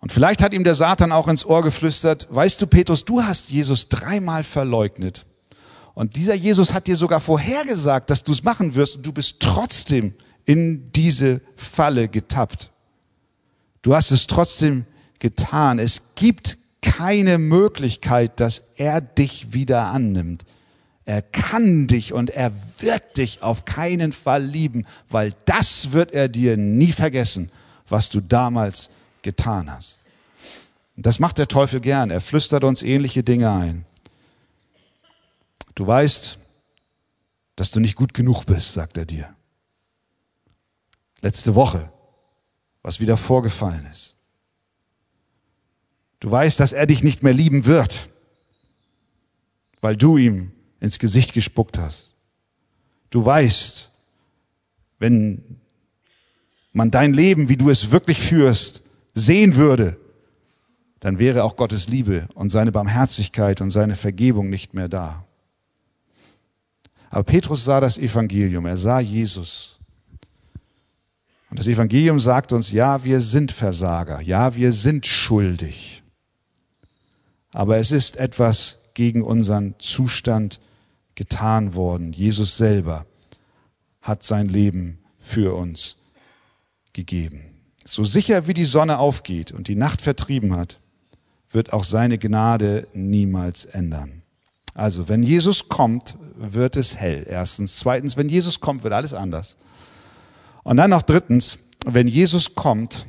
Und 0.00 0.12
vielleicht 0.12 0.42
hat 0.42 0.52
ihm 0.52 0.64
der 0.64 0.74
Satan 0.74 1.10
auch 1.10 1.26
ins 1.28 1.44
Ohr 1.44 1.62
geflüstert, 1.62 2.28
weißt 2.30 2.60
du, 2.62 2.66
Petrus, 2.66 3.04
du 3.04 3.22
hast 3.22 3.50
Jesus 3.50 3.88
dreimal 3.88 4.44
verleugnet. 4.44 5.25
Und 5.96 6.16
dieser 6.16 6.34
Jesus 6.34 6.74
hat 6.74 6.88
dir 6.88 6.96
sogar 6.96 7.20
vorhergesagt, 7.20 8.10
dass 8.10 8.22
du 8.22 8.30
es 8.30 8.42
machen 8.42 8.74
wirst 8.74 8.96
und 8.96 9.06
du 9.06 9.14
bist 9.14 9.40
trotzdem 9.40 10.12
in 10.44 10.92
diese 10.92 11.40
Falle 11.56 12.08
getappt. 12.08 12.70
Du 13.80 13.94
hast 13.94 14.10
es 14.10 14.26
trotzdem 14.26 14.84
getan. 15.20 15.78
Es 15.78 16.02
gibt 16.14 16.58
keine 16.82 17.38
Möglichkeit, 17.38 18.40
dass 18.40 18.64
er 18.76 19.00
dich 19.00 19.54
wieder 19.54 19.86
annimmt. 19.90 20.44
Er 21.06 21.22
kann 21.22 21.86
dich 21.86 22.12
und 22.12 22.28
er 22.28 22.52
wird 22.80 23.16
dich 23.16 23.42
auf 23.42 23.64
keinen 23.64 24.12
Fall 24.12 24.44
lieben, 24.44 24.84
weil 25.08 25.32
das 25.46 25.92
wird 25.92 26.12
er 26.12 26.28
dir 26.28 26.58
nie 26.58 26.92
vergessen, 26.92 27.50
was 27.88 28.10
du 28.10 28.20
damals 28.20 28.90
getan 29.22 29.72
hast. 29.72 30.00
Und 30.94 31.06
das 31.06 31.20
macht 31.20 31.38
der 31.38 31.48
Teufel 31.48 31.80
gern. 31.80 32.10
Er 32.10 32.20
flüstert 32.20 32.64
uns 32.64 32.82
ähnliche 32.82 33.22
Dinge 33.22 33.50
ein. 33.50 33.86
Du 35.76 35.86
weißt, 35.86 36.38
dass 37.54 37.70
du 37.70 37.80
nicht 37.80 37.94
gut 37.94 38.12
genug 38.14 38.44
bist, 38.46 38.72
sagt 38.72 38.96
er 38.96 39.04
dir. 39.04 39.36
Letzte 41.20 41.54
Woche, 41.54 41.92
was 42.82 42.98
wieder 42.98 43.16
vorgefallen 43.16 43.86
ist. 43.92 44.16
Du 46.18 46.30
weißt, 46.30 46.58
dass 46.58 46.72
er 46.72 46.86
dich 46.86 47.04
nicht 47.04 47.22
mehr 47.22 47.34
lieben 47.34 47.66
wird, 47.66 48.08
weil 49.82 49.96
du 49.96 50.16
ihm 50.16 50.52
ins 50.80 50.98
Gesicht 50.98 51.34
gespuckt 51.34 51.78
hast. 51.78 52.14
Du 53.10 53.24
weißt, 53.24 53.90
wenn 54.98 55.60
man 56.72 56.90
dein 56.90 57.12
Leben, 57.12 57.50
wie 57.50 57.56
du 57.58 57.68
es 57.68 57.90
wirklich 57.90 58.20
führst, 58.20 58.82
sehen 59.12 59.56
würde, 59.56 60.00
dann 61.00 61.18
wäre 61.18 61.44
auch 61.44 61.56
Gottes 61.56 61.88
Liebe 61.88 62.28
und 62.34 62.48
seine 62.48 62.72
Barmherzigkeit 62.72 63.60
und 63.60 63.68
seine 63.68 63.94
Vergebung 63.94 64.48
nicht 64.48 64.72
mehr 64.72 64.88
da. 64.88 65.25
Aber 67.10 67.24
Petrus 67.24 67.64
sah 67.64 67.80
das 67.80 67.98
Evangelium, 67.98 68.66
er 68.66 68.76
sah 68.76 69.00
Jesus. 69.00 69.78
Und 71.50 71.58
das 71.58 71.68
Evangelium 71.68 72.20
sagt 72.20 72.52
uns, 72.52 72.72
ja, 72.72 73.02
wir 73.04 73.20
sind 73.20 73.52
Versager, 73.52 74.20
ja, 74.20 74.54
wir 74.54 74.72
sind 74.72 75.06
schuldig. 75.06 76.02
Aber 77.52 77.78
es 77.78 77.92
ist 77.92 78.16
etwas 78.16 78.90
gegen 78.94 79.22
unseren 79.22 79.74
Zustand 79.78 80.60
getan 81.14 81.74
worden. 81.74 82.12
Jesus 82.12 82.56
selber 82.56 83.06
hat 84.02 84.22
sein 84.22 84.48
Leben 84.48 84.98
für 85.18 85.54
uns 85.56 85.96
gegeben. 86.92 87.44
So 87.84 88.04
sicher 88.04 88.46
wie 88.48 88.54
die 88.54 88.64
Sonne 88.64 88.98
aufgeht 88.98 89.52
und 89.52 89.68
die 89.68 89.76
Nacht 89.76 90.02
vertrieben 90.02 90.56
hat, 90.56 90.80
wird 91.50 91.72
auch 91.72 91.84
seine 91.84 92.18
Gnade 92.18 92.88
niemals 92.92 93.64
ändern. 93.64 94.15
Also, 94.76 95.08
wenn 95.08 95.22
Jesus 95.22 95.70
kommt, 95.70 96.16
wird 96.36 96.76
es 96.76 96.96
hell. 96.96 97.26
Erstens. 97.28 97.78
Zweitens, 97.78 98.16
wenn 98.18 98.28
Jesus 98.28 98.60
kommt, 98.60 98.84
wird 98.84 98.92
alles 98.92 99.14
anders. 99.14 99.56
Und 100.64 100.76
dann 100.76 100.90
noch 100.90 101.02
drittens, 101.02 101.58
wenn 101.86 102.06
Jesus 102.06 102.54
kommt, 102.54 103.06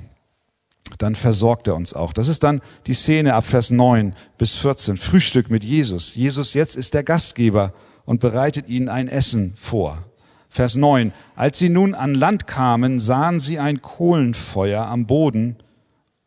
dann 0.98 1.14
versorgt 1.14 1.68
er 1.68 1.76
uns 1.76 1.94
auch. 1.94 2.14
Das 2.14 2.30
ist 2.30 2.44
dann 2.44 2.62
die 2.86 2.94
Szene 2.94 3.34
ab 3.34 3.44
Vers 3.44 3.70
9 3.70 4.16
bis 4.38 4.56
14. 4.56 4.96
Frühstück 4.96 5.50
mit 5.50 5.66
Jesus. 5.66 6.16
Jesus 6.16 6.54
jetzt 6.54 6.78
ist 6.78 6.94
der 6.94 7.04
Gastgeber 7.04 7.74
und 8.06 8.22
bereitet 8.22 8.70
ihnen 8.70 8.88
ein 8.88 9.10
Essen 9.10 9.54
vor. 9.58 10.06
Vers 10.48 10.76
9. 10.76 11.12
Als 11.36 11.60
sie 11.60 11.68
nun 11.68 11.94
an 11.94 12.16
Land 12.16 12.48
kamen, 12.48 13.02
sahen 13.02 13.40
sie 13.40 13.60
ein 13.60 13.82
Kohlenfeuer 13.82 14.86
am 14.86 15.06
Boden 15.06 15.58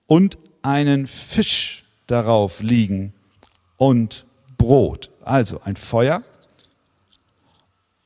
und 0.06 0.36
einen 0.60 1.06
Fisch 1.06 1.84
darauf 2.06 2.60
liegen 2.60 3.14
und 3.78 4.26
Brot. 4.58 5.09
Also 5.30 5.60
ein 5.62 5.76
Feuer. 5.76 6.24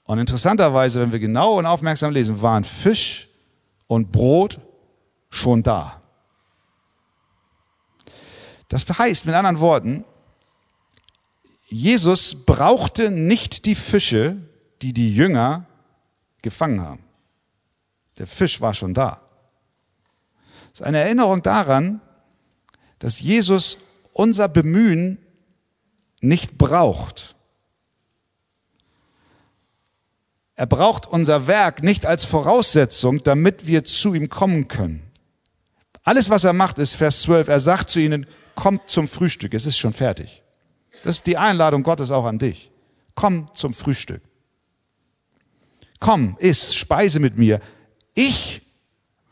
Und 0.05 0.19
interessanterweise, 0.19 1.01
wenn 1.01 1.11
wir 1.11 1.19
genau 1.21 1.59
und 1.59 1.65
aufmerksam 1.65 2.13
lesen, 2.13 2.43
war 2.43 2.59
ein 2.59 2.65
Fisch 2.65 3.29
und 3.87 4.13
Brot 4.13 4.61
schon 5.31 5.63
da. 5.63 6.03
Das 8.69 8.85
heißt 8.87 9.25
mit 9.25 9.35
anderen 9.35 9.59
Worten, 9.61 10.05
Jesus 11.67 12.45
brauchte 12.45 13.11
nicht 13.11 13.65
die 13.65 13.75
Fische, 13.75 14.37
die 14.83 14.93
die 14.93 15.15
Jünger 15.15 15.65
gefangen 16.43 16.83
haben. 16.83 17.03
Der 18.19 18.27
Fisch 18.27 18.61
war 18.61 18.75
schon 18.75 18.93
da. 18.93 19.23
Das 20.73 20.81
ist 20.81 20.83
eine 20.83 20.99
Erinnerung 20.99 21.41
daran, 21.41 22.03
dass 22.99 23.21
Jesus 23.21 23.79
unser 24.13 24.47
Bemühen 24.49 25.24
nicht 26.25 26.59
braucht. 26.59 27.35
Er 30.57 30.67
braucht 30.67 31.07
unser 31.07 31.47
Werk 31.47 31.83
nicht 31.83 32.07
als 32.07 32.25
Voraussetzung, 32.25 33.23
damit 33.23 33.67
wir 33.67 33.85
zu 33.85 34.15
ihm 34.15 34.29
kommen 34.29 34.69
können. 34.69 35.03
Alles, 36.05 36.31
was 36.31 36.45
er 36.45 36.53
macht, 36.53 36.79
ist 36.79 36.95
Vers 36.95 37.23
12. 37.23 37.49
Er 37.49 37.61
sagt 37.61 37.91
zu 37.91 37.99
ihnen, 37.99 38.27
kommt 38.55 38.89
zum 38.89 39.09
Frühstück, 39.09 39.55
es 39.55 39.67
ist 39.67 39.79
schon 39.79 39.93
fertig. 39.93 40.43
Das 41.03 41.17
ist 41.17 41.27
die 41.27 41.37
Einladung 41.37 41.83
Gottes 41.83 42.11
auch 42.11 42.25
an 42.25 42.39
dich. 42.39 42.71
Komm 43.15 43.49
zum 43.53 43.75
Frühstück. 43.75 44.23
Komm, 45.99 46.37
iss, 46.39 46.75
speise 46.75 47.21
mit 47.21 47.37
mir. 47.39 47.61
Ich 48.15 48.63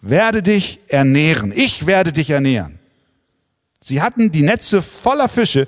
werde 0.01 0.43
dich 0.43 0.81
ernähren. 0.89 1.53
Ich 1.53 1.87
werde 1.87 2.13
dich 2.13 2.31
ernähren. 2.31 2.79
Sie 3.81 4.01
hatten 4.01 4.31
die 4.31 4.43
Netze 4.43 4.81
voller 4.81 5.29
Fische, 5.29 5.67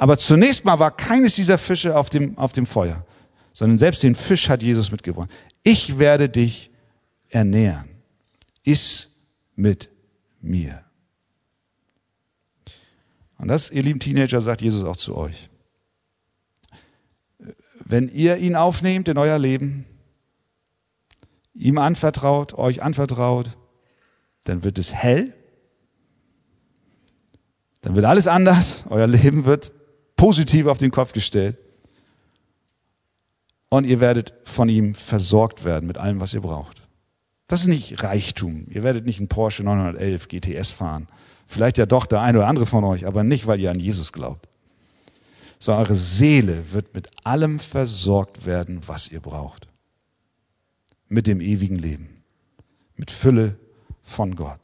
aber 0.00 0.16
zunächst 0.16 0.64
mal 0.64 0.78
war 0.78 0.96
keines 0.96 1.34
dieser 1.34 1.58
Fische 1.58 1.94
auf 1.94 2.08
dem, 2.08 2.38
auf 2.38 2.52
dem 2.52 2.64
Feuer, 2.64 3.04
sondern 3.52 3.76
selbst 3.76 4.02
den 4.02 4.14
Fisch 4.14 4.48
hat 4.48 4.62
Jesus 4.62 4.90
mitgebracht. 4.90 5.28
Ich 5.62 5.98
werde 5.98 6.30
dich 6.30 6.70
ernähren. 7.28 7.84
Iss 8.64 9.10
mit 9.56 9.90
mir. 10.40 10.82
Und 13.36 13.48
das, 13.48 13.70
ihr 13.70 13.82
lieben 13.82 14.00
Teenager, 14.00 14.40
sagt 14.40 14.62
Jesus 14.62 14.84
auch 14.84 14.96
zu 14.96 15.14
euch. 15.14 15.50
Wenn 17.80 18.08
ihr 18.08 18.38
ihn 18.38 18.56
aufnehmt 18.56 19.06
in 19.06 19.18
euer 19.18 19.38
Leben, 19.38 19.84
ihm 21.52 21.76
anvertraut, 21.76 22.54
euch 22.54 22.82
anvertraut, 22.82 23.50
dann 24.44 24.64
wird 24.64 24.78
es 24.78 24.94
hell, 24.94 25.34
dann 27.82 27.94
wird 27.94 28.06
alles 28.06 28.26
anders, 28.26 28.84
euer 28.88 29.06
Leben 29.06 29.44
wird 29.44 29.72
positiv 30.20 30.66
auf 30.66 30.78
den 30.78 30.90
Kopf 30.90 31.12
gestellt 31.12 31.56
und 33.70 33.84
ihr 33.84 34.00
werdet 34.00 34.34
von 34.44 34.68
ihm 34.68 34.94
versorgt 34.94 35.64
werden 35.64 35.86
mit 35.86 35.98
allem, 35.98 36.20
was 36.20 36.34
ihr 36.34 36.42
braucht. 36.42 36.82
Das 37.46 37.62
ist 37.62 37.68
nicht 37.68 38.02
Reichtum. 38.02 38.66
Ihr 38.68 38.82
werdet 38.82 39.06
nicht 39.06 39.18
einen 39.18 39.28
Porsche 39.28 39.64
911 39.64 40.28
GTS 40.28 40.70
fahren 40.70 41.08
Vielleicht 41.50 41.78
ja 41.78 41.86
doch 41.86 42.06
der 42.06 42.20
eine 42.20 42.38
oder 42.38 42.46
andere 42.46 42.64
von 42.64 42.84
euch, 42.84 43.08
aber 43.08 43.24
nicht, 43.24 43.48
weil 43.48 43.58
ihr 43.58 43.72
an 43.72 43.80
Jesus 43.80 44.12
glaubt. 44.12 44.48
Sondern 45.58 45.86
eure 45.86 45.96
Seele 45.96 46.72
wird 46.72 46.94
mit 46.94 47.08
allem 47.24 47.58
versorgt 47.58 48.46
werden, 48.46 48.82
was 48.86 49.10
ihr 49.10 49.18
braucht. 49.18 49.66
Mit 51.08 51.26
dem 51.26 51.40
ewigen 51.40 51.74
Leben. 51.74 52.22
Mit 52.94 53.10
Fülle 53.10 53.56
von 54.04 54.36
Gott. 54.36 54.60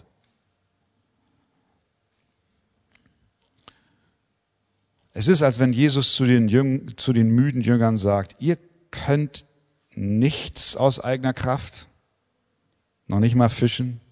Es 5.19 5.29
ist, 5.29 5.41
als 5.41 5.59
wenn 5.59 5.73
Jesus 5.73 6.15
zu 6.15 6.27
den, 6.27 6.47
Jüng, 6.47 6.95
zu 6.99 7.15
den 7.15 7.31
müden 7.31 7.63
Jüngern 7.63 7.97
sagt, 7.97 8.37
ihr 8.39 8.59
könnt 8.91 9.47
nichts 9.95 10.77
aus 10.77 11.01
eigener 11.01 11.33
Kraft, 11.33 11.89
noch 13.07 13.21
nicht 13.21 13.35
mal 13.35 13.49
fischen, 13.49 14.03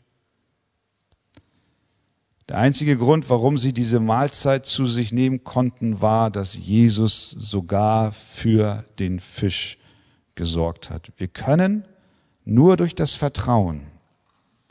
der 2.49 2.57
einzige 2.57 2.97
Grund, 2.97 3.29
warum 3.29 3.59
sie 3.59 3.75
diese 3.75 4.01
Mahlzeit 4.01 4.65
zu 4.65 4.87
sich 4.87 5.13
nehmen 5.13 5.45
konnten, 5.45 6.01
war, 6.01 6.31
dass 6.31 6.55
Jesus 6.55 7.33
sogar 7.33 8.13
für 8.13 8.87
den 8.99 9.21
Fisch 9.21 9.77
gesorgt 10.37 10.89
hat. 10.89 11.13
Wir 11.19 11.29
können 11.29 11.85
nur 12.47 12.79
durch 12.79 12.95
das 12.95 13.15
Vertrauen 13.15 13.83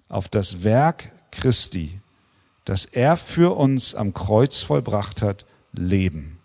auf 0.09 0.29
das 0.29 0.63
Werk 0.63 1.11
Christi, 1.29 2.01
das 2.65 2.85
er 2.85 3.17
für 3.17 3.55
uns 3.55 3.93
am 3.93 4.15
Kreuz 4.15 4.61
vollbracht 4.61 5.21
hat, 5.21 5.45
leben 5.73 6.39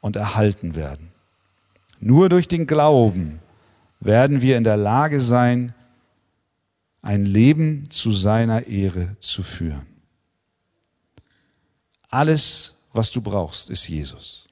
und 0.00 0.16
erhalten 0.16 0.74
werden. 0.74 1.12
Nur 2.00 2.28
durch 2.28 2.48
den 2.48 2.66
Glauben 2.66 3.40
werden 4.00 4.40
wir 4.40 4.56
in 4.56 4.64
der 4.64 4.76
Lage 4.76 5.20
sein, 5.20 5.74
ein 7.02 7.24
Leben 7.24 7.88
zu 7.90 8.12
seiner 8.12 8.66
Ehre 8.66 9.16
zu 9.20 9.42
führen. 9.42 9.86
Alles, 12.08 12.74
was 12.92 13.10
du 13.10 13.20
brauchst, 13.20 13.70
ist 13.70 13.88
Jesus. 13.88 14.48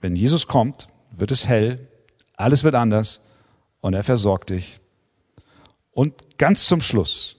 Wenn 0.00 0.16
Jesus 0.16 0.46
kommt, 0.46 0.88
wird 1.10 1.30
es 1.30 1.46
hell, 1.46 1.88
alles 2.36 2.64
wird 2.64 2.74
anders 2.74 3.20
und 3.80 3.94
er 3.94 4.04
versorgt 4.04 4.50
dich. 4.50 4.80
Und 5.92 6.38
ganz 6.38 6.66
zum 6.66 6.80
Schluss, 6.80 7.36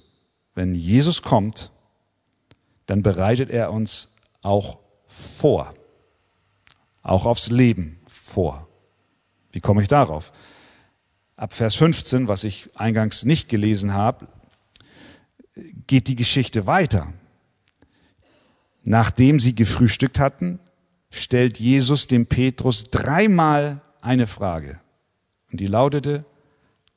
wenn 0.53 0.75
Jesus 0.75 1.21
kommt, 1.21 1.71
dann 2.85 3.01
bereitet 3.01 3.49
er 3.49 3.71
uns 3.71 4.09
auch 4.41 4.82
vor, 5.13 5.73
auch 7.01 7.25
aufs 7.25 7.49
Leben 7.49 7.99
vor. 8.07 8.67
Wie 9.51 9.61
komme 9.61 9.81
ich 9.81 9.87
darauf? 9.87 10.31
Ab 11.35 11.53
Vers 11.53 11.75
15, 11.75 12.27
was 12.27 12.43
ich 12.43 12.69
eingangs 12.75 13.23
nicht 13.23 13.49
gelesen 13.49 13.93
habe, 13.93 14.27
geht 15.87 16.07
die 16.07 16.15
Geschichte 16.15 16.65
weiter. 16.65 17.13
Nachdem 18.83 19.39
sie 19.39 19.55
gefrühstückt 19.55 20.19
hatten, 20.19 20.59
stellt 21.09 21.59
Jesus 21.59 22.07
dem 22.07 22.25
Petrus 22.25 22.85
dreimal 22.85 23.81
eine 24.01 24.27
Frage. 24.27 24.79
Und 25.51 25.59
die 25.59 25.67
lautete, 25.67 26.25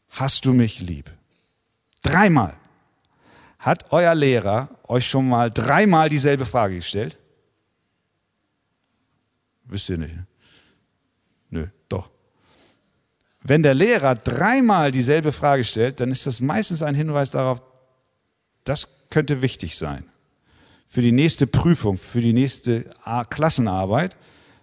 hast 0.08 0.46
du 0.46 0.54
mich 0.54 0.80
lieb? 0.80 1.12
Dreimal. 2.02 2.54
Hat 3.58 3.92
euer 3.92 4.14
Lehrer 4.14 4.70
euch 4.84 5.06
schon 5.06 5.28
mal 5.28 5.50
dreimal 5.50 6.08
dieselbe 6.08 6.46
Frage 6.46 6.76
gestellt? 6.76 7.18
Wisst 9.66 9.88
ihr 9.88 9.98
nicht? 9.98 10.14
Nö, 11.50 11.66
doch. 11.88 12.10
Wenn 13.42 13.62
der 13.62 13.74
Lehrer 13.74 14.14
dreimal 14.14 14.90
dieselbe 14.90 15.32
Frage 15.32 15.64
stellt, 15.64 16.00
dann 16.00 16.10
ist 16.10 16.26
das 16.26 16.40
meistens 16.40 16.82
ein 16.82 16.94
Hinweis 16.94 17.30
darauf, 17.30 17.62
das 18.64 18.88
könnte 19.10 19.42
wichtig 19.42 19.76
sein 19.76 20.04
für 20.86 21.02
die 21.02 21.12
nächste 21.12 21.46
Prüfung, 21.46 21.96
für 21.96 22.20
die 22.20 22.32
nächste 22.32 22.84
Klassenarbeit, 23.28 24.16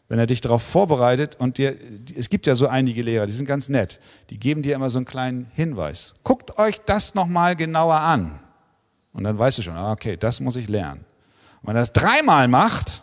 wenn 0.07 0.19
er 0.19 0.27
dich 0.27 0.41
darauf 0.41 0.63
vorbereitet 0.63 1.35
und 1.37 1.57
dir, 1.57 1.75
es 2.15 2.29
gibt 2.29 2.47
ja 2.47 2.55
so 2.55 2.67
einige 2.67 3.01
Lehrer, 3.01 3.25
die 3.25 3.33
sind 3.33 3.45
ganz 3.45 3.69
nett, 3.69 3.99
die 4.29 4.39
geben 4.39 4.63
dir 4.63 4.75
immer 4.75 4.89
so 4.89 4.97
einen 4.97 5.05
kleinen 5.05 5.51
Hinweis. 5.53 6.13
Guckt 6.23 6.57
euch 6.57 6.79
das 6.85 7.13
nochmal 7.13 7.55
genauer 7.55 7.99
an. 7.99 8.39
Und 9.11 9.25
dann 9.25 9.37
weißt 9.37 9.59
du 9.59 9.61
schon, 9.61 9.75
ah, 9.75 9.91
okay, 9.91 10.17
das 10.17 10.39
muss 10.39 10.55
ich 10.55 10.67
lernen. 10.67 11.05
Und 11.61 11.69
wenn 11.69 11.75
er 11.75 11.81
das 11.81 11.93
dreimal 11.93 12.47
macht, 12.47 13.02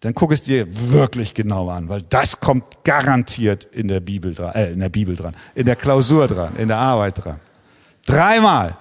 dann 0.00 0.14
guck 0.14 0.32
es 0.32 0.42
dir 0.42 0.66
wirklich 0.90 1.34
genau 1.34 1.68
an, 1.70 1.88
weil 1.88 2.02
das 2.02 2.40
kommt 2.40 2.84
garantiert 2.84 3.64
in 3.64 3.88
der 3.88 4.00
Bibel 4.00 4.34
dran, 4.34 4.54
äh, 4.54 4.72
in 4.72 4.80
der 4.80 4.88
Bibel 4.88 5.16
dran, 5.16 5.34
in 5.54 5.66
der 5.66 5.76
Klausur 5.76 6.28
dran, 6.28 6.56
in 6.56 6.68
der 6.68 6.78
Arbeit 6.78 7.24
dran. 7.24 7.40
Dreimal. 8.04 8.76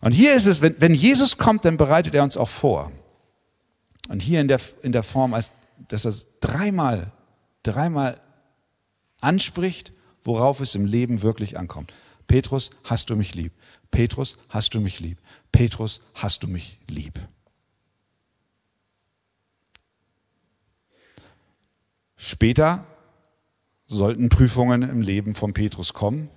Und 0.00 0.12
hier 0.12 0.34
ist 0.34 0.46
es, 0.46 0.60
wenn, 0.60 0.76
wenn 0.78 0.94
Jesus 0.94 1.36
kommt, 1.36 1.64
dann 1.64 1.76
bereitet 1.76 2.14
er 2.14 2.22
uns 2.22 2.36
auch 2.36 2.48
vor. 2.48 2.92
Und 4.08 4.20
hier 4.20 4.40
in 4.40 4.48
der, 4.48 4.60
in 4.82 4.92
der 4.92 5.02
Form, 5.02 5.34
als, 5.34 5.52
dass 5.88 6.04
er 6.04 6.10
es 6.10 6.38
dreimal, 6.40 7.10
dreimal 7.62 8.20
anspricht, 9.20 9.92
worauf 10.22 10.60
es 10.60 10.74
im 10.74 10.86
Leben 10.86 11.22
wirklich 11.22 11.58
ankommt. 11.58 11.92
Petrus, 12.26 12.70
hast 12.84 13.10
du 13.10 13.16
mich 13.16 13.34
lieb? 13.34 13.52
Petrus, 13.90 14.36
hast 14.48 14.74
du 14.74 14.80
mich 14.80 15.00
lieb? 15.00 15.18
Petrus, 15.52 16.00
hast 16.14 16.42
du 16.42 16.48
mich 16.48 16.78
lieb? 16.88 17.18
Später 22.26 22.86
sollten 23.86 24.30
Prüfungen 24.30 24.80
im 24.82 25.02
Leben 25.02 25.34
von 25.34 25.52
Petrus 25.52 25.92
kommen. 25.92 26.30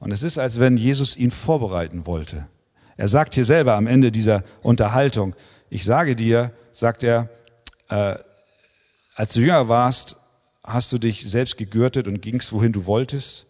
Und 0.00 0.10
es 0.10 0.24
ist, 0.24 0.38
als 0.38 0.58
wenn 0.58 0.76
Jesus 0.76 1.16
ihn 1.16 1.30
vorbereiten 1.30 2.04
wollte. 2.04 2.48
Er 2.96 3.06
sagt 3.06 3.34
hier 3.34 3.44
selber 3.44 3.74
am 3.74 3.86
Ende 3.86 4.10
dieser 4.10 4.42
Unterhaltung, 4.62 5.36
ich 5.70 5.84
sage 5.84 6.16
dir, 6.16 6.50
sagt 6.72 7.04
er, 7.04 7.28
äh, 7.90 8.16
als 9.14 9.34
du 9.34 9.40
jünger 9.40 9.68
warst, 9.68 10.16
hast 10.64 10.90
du 10.90 10.98
dich 10.98 11.30
selbst 11.30 11.58
gegürtet 11.58 12.08
und 12.08 12.20
gingst, 12.20 12.52
wohin 12.52 12.72
du 12.72 12.86
wolltest. 12.86 13.46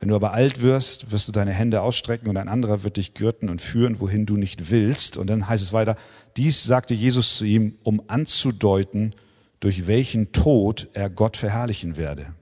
Wenn 0.00 0.08
du 0.08 0.16
aber 0.16 0.32
alt 0.32 0.62
wirst, 0.62 1.12
wirst 1.12 1.28
du 1.28 1.32
deine 1.32 1.52
Hände 1.52 1.80
ausstrecken 1.80 2.28
und 2.28 2.36
ein 2.36 2.48
anderer 2.48 2.82
wird 2.82 2.96
dich 2.96 3.14
gürten 3.14 3.50
und 3.50 3.60
führen, 3.60 4.00
wohin 4.00 4.26
du 4.26 4.36
nicht 4.36 4.68
willst. 4.68 5.16
Und 5.16 5.28
dann 5.28 5.48
heißt 5.48 5.62
es 5.62 5.72
weiter, 5.72 5.94
dies 6.36 6.64
sagte 6.64 6.94
Jesus 6.94 7.36
zu 7.36 7.44
ihm, 7.44 7.76
um 7.84 8.02
anzudeuten, 8.08 9.14
durch 9.60 9.86
welchen 9.86 10.32
Tod 10.32 10.88
er 10.94 11.10
Gott 11.10 11.36
verherrlichen 11.36 11.96
werde. 11.96 12.34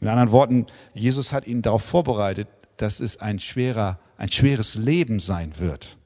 Mit 0.00 0.10
anderen 0.10 0.30
Worten, 0.30 0.66
Jesus 0.94 1.32
hat 1.32 1.46
ihn 1.46 1.62
darauf 1.62 1.82
vorbereitet, 1.82 2.48
dass 2.76 3.00
es 3.00 3.18
ein 3.18 3.38
schwerer, 3.38 3.98
ein 4.16 4.30
schweres 4.30 4.74
Leben 4.74 5.20
sein 5.20 5.58
wird. 5.58 5.98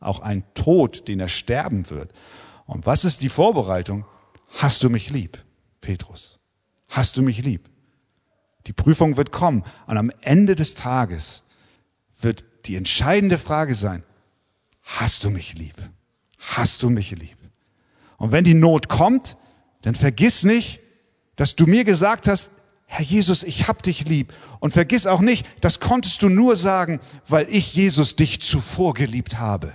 Auch 0.00 0.20
ein 0.20 0.44
Tod, 0.54 1.08
den 1.08 1.20
er 1.20 1.28
sterben 1.28 1.90
wird. 1.90 2.12
Und 2.66 2.86
was 2.86 3.04
ist 3.04 3.22
die 3.22 3.28
Vorbereitung? 3.28 4.04
Hast 4.48 4.82
du 4.82 4.90
mich 4.90 5.10
lieb, 5.10 5.42
Petrus? 5.80 6.38
Hast 6.88 7.16
du 7.16 7.22
mich 7.22 7.42
lieb? 7.42 7.68
Die 8.66 8.72
Prüfung 8.72 9.16
wird 9.16 9.32
kommen 9.32 9.62
und 9.86 9.96
am 9.96 10.10
Ende 10.20 10.56
des 10.56 10.74
Tages 10.74 11.42
wird 12.20 12.44
die 12.66 12.76
entscheidende 12.76 13.38
Frage 13.38 13.74
sein, 13.74 14.02
hast 14.82 15.24
du 15.24 15.30
mich 15.30 15.54
lieb? 15.54 15.76
Hast 16.38 16.82
du 16.82 16.90
mich 16.90 17.12
lieb? 17.12 17.36
Und 18.16 18.32
wenn 18.32 18.44
die 18.44 18.54
Not 18.54 18.88
kommt, 18.88 19.36
dann 19.86 19.94
vergiss 19.94 20.42
nicht, 20.42 20.80
dass 21.36 21.54
du 21.54 21.64
mir 21.66 21.84
gesagt 21.84 22.26
hast, 22.26 22.50
Herr 22.86 23.04
Jesus, 23.04 23.44
ich 23.44 23.68
hab 23.68 23.84
dich 23.84 24.08
lieb. 24.08 24.32
Und 24.58 24.72
vergiss 24.72 25.06
auch 25.06 25.20
nicht, 25.20 25.46
das 25.60 25.78
konntest 25.78 26.22
du 26.22 26.28
nur 26.28 26.56
sagen, 26.56 26.98
weil 27.28 27.46
ich 27.48 27.72
Jesus 27.72 28.16
dich 28.16 28.42
zuvor 28.42 28.94
geliebt 28.94 29.38
habe. 29.38 29.72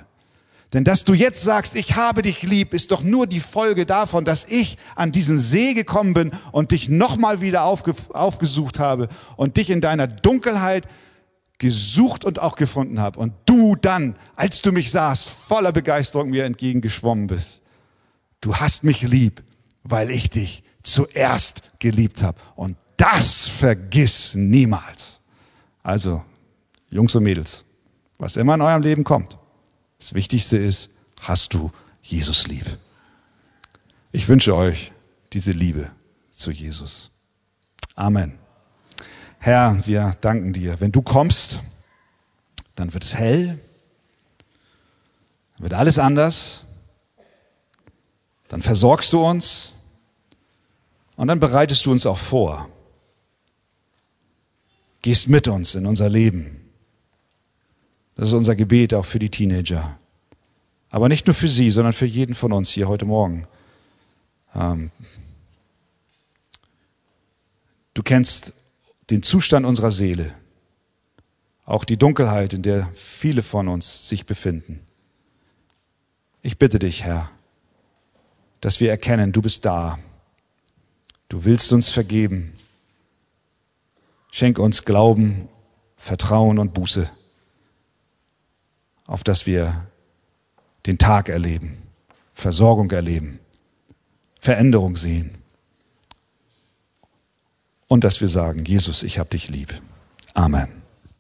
Denn 0.74 0.84
dass 0.84 1.06
du 1.06 1.14
jetzt 1.14 1.42
sagst, 1.42 1.78
ich 1.78 1.96
habe 1.96 2.24
dich 2.24 2.44
lieb, 2.44 2.74
ist 2.74 2.92
doch 2.92 3.04
nur 3.04 3.26
die 3.26 3.40
Folge 3.40 3.86
davon, 3.86 4.26
dass 4.26 4.44
ich 4.44 4.78
an 4.98 5.14
diesen 5.14 5.40
See 5.40 5.74
gekommen 5.74 6.14
bin 6.14 6.32
und 6.52 6.72
dich 6.72 6.90
nochmal 6.90 7.40
wieder 7.40 7.64
aufge 7.64 7.94
aufgesucht 8.10 8.80
habe 8.80 9.08
und 9.38 9.56
dich 9.56 9.70
in 9.70 9.80
deiner 9.80 10.08
Dunkelheit 10.08 10.90
gesucht 11.58 12.26
und 12.26 12.40
auch 12.40 12.58
gefunden 12.58 13.00
habe. 13.00 13.18
Und 13.18 13.32
du 13.46 13.78
dann, 13.78 14.18
als 14.36 14.62
du 14.62 14.74
mich 14.74 14.92
sahst, 14.92 15.30
voller 15.30 15.72
Begeisterung 15.72 16.32
mir 16.32 16.44
entgegengeschwommen 16.44 17.28
bist. 17.28 17.62
Du 18.42 18.58
hast 18.58 18.84
mich 18.84 19.04
lieb, 19.04 19.42
weil 19.84 20.12
ich 20.12 20.30
dich 20.30 20.64
zuerst 20.84 21.64
geliebt 21.80 22.22
habe. 22.22 22.40
Und 22.56 22.78
das 22.98 23.48
vergiss 23.48 24.36
niemals. 24.36 25.20
Also, 25.84 26.24
Jungs 26.90 27.16
und 27.16 27.24
Mädels, 27.24 27.66
was 28.18 28.36
immer 28.36 28.56
in 28.56 28.62
eurem 28.62 28.82
Leben 28.82 29.04
kommt, 29.04 29.38
das 29.98 30.14
Wichtigste 30.14 30.58
ist, 30.58 30.90
hast 31.22 31.54
du 31.54 31.72
Jesus 32.02 32.48
lieb. 32.48 32.66
Ich 34.12 34.28
wünsche 34.28 34.56
euch 34.56 34.92
diese 35.34 35.52
Liebe 35.52 35.92
zu 36.30 36.52
Jesus. 36.52 37.12
Amen. 37.96 38.38
Herr, 39.40 39.80
wir 39.86 40.16
danken 40.22 40.54
dir. 40.54 40.80
Wenn 40.80 40.92
du 40.92 41.02
kommst, 41.02 41.62
dann 42.76 42.94
wird 42.94 43.04
es 43.04 43.16
hell, 43.16 43.60
dann 45.56 45.64
wird 45.64 45.74
alles 45.74 45.98
anders, 45.98 46.66
dann 48.52 48.62
versorgst 48.62 49.14
du 49.14 49.26
uns 49.26 49.72
und 51.16 51.30
dann 51.30 51.40
bereitest 51.40 51.86
du 51.86 51.92
uns 51.94 52.06
auch 52.06 52.18
vor. 52.18 52.68
Gehst 55.02 55.30
mit 55.30 55.48
uns 55.48 55.76
in 55.76 55.86
unser 55.86 56.10
Leben. 56.10 56.60
Das 58.18 58.28
ist 58.28 58.34
unser 58.34 58.58
Gebet 58.58 58.94
auch 58.94 59.06
für 59.06 59.20
die 59.20 59.30
Teenager. 59.30 59.98
Aber 60.90 61.08
nicht 61.08 61.28
nur 61.28 61.34
für 61.34 61.48
sie, 61.48 61.72
sondern 61.72 61.94
für 61.94 62.06
jeden 62.06 62.36
von 62.36 62.52
uns 62.52 62.70
hier 62.70 62.90
heute 62.90 63.06
Morgen. 63.06 63.48
Ähm, 64.54 64.92
du 67.94 68.04
kennst 68.04 68.52
den 69.12 69.24
Zustand 69.24 69.66
unserer 69.66 69.92
Seele, 69.92 70.36
auch 71.64 71.86
die 71.86 71.98
Dunkelheit, 71.98 72.54
in 72.54 72.64
der 72.64 72.90
viele 72.96 73.44
von 73.44 73.70
uns 73.70 74.10
sich 74.10 74.26
befinden. 74.26 74.82
Ich 76.42 76.58
bitte 76.58 76.80
dich, 76.80 77.06
Herr, 77.06 77.32
dass 78.62 78.80
wir 78.80 78.90
erkennen, 78.90 79.32
du 79.32 79.42
bist 79.42 79.66
da. 79.66 80.00
Du 81.30 81.44
willst 81.46 81.74
uns 81.74 81.90
vergeben. 81.90 82.54
Schenk 84.32 84.60
uns 84.60 84.86
Glauben, 84.86 85.50
Vertrauen 85.98 86.58
und 86.58 86.74
Buße 86.74 87.10
auf 89.12 89.26
dass 89.26 89.46
wir 89.46 89.88
den 90.86 90.98
Tag 90.98 91.28
erleben, 91.28 91.78
Versorgung 92.34 92.90
erleben, 92.92 93.40
Veränderung 94.40 94.96
sehen 94.96 95.36
und 97.90 98.06
dass 98.06 98.22
wir 98.22 98.30
sagen, 98.30 98.64
Jesus, 98.64 99.04
ich 99.04 99.20
habe 99.20 99.30
dich 99.30 99.50
lieb. 99.50 99.82
Amen. 100.34 100.81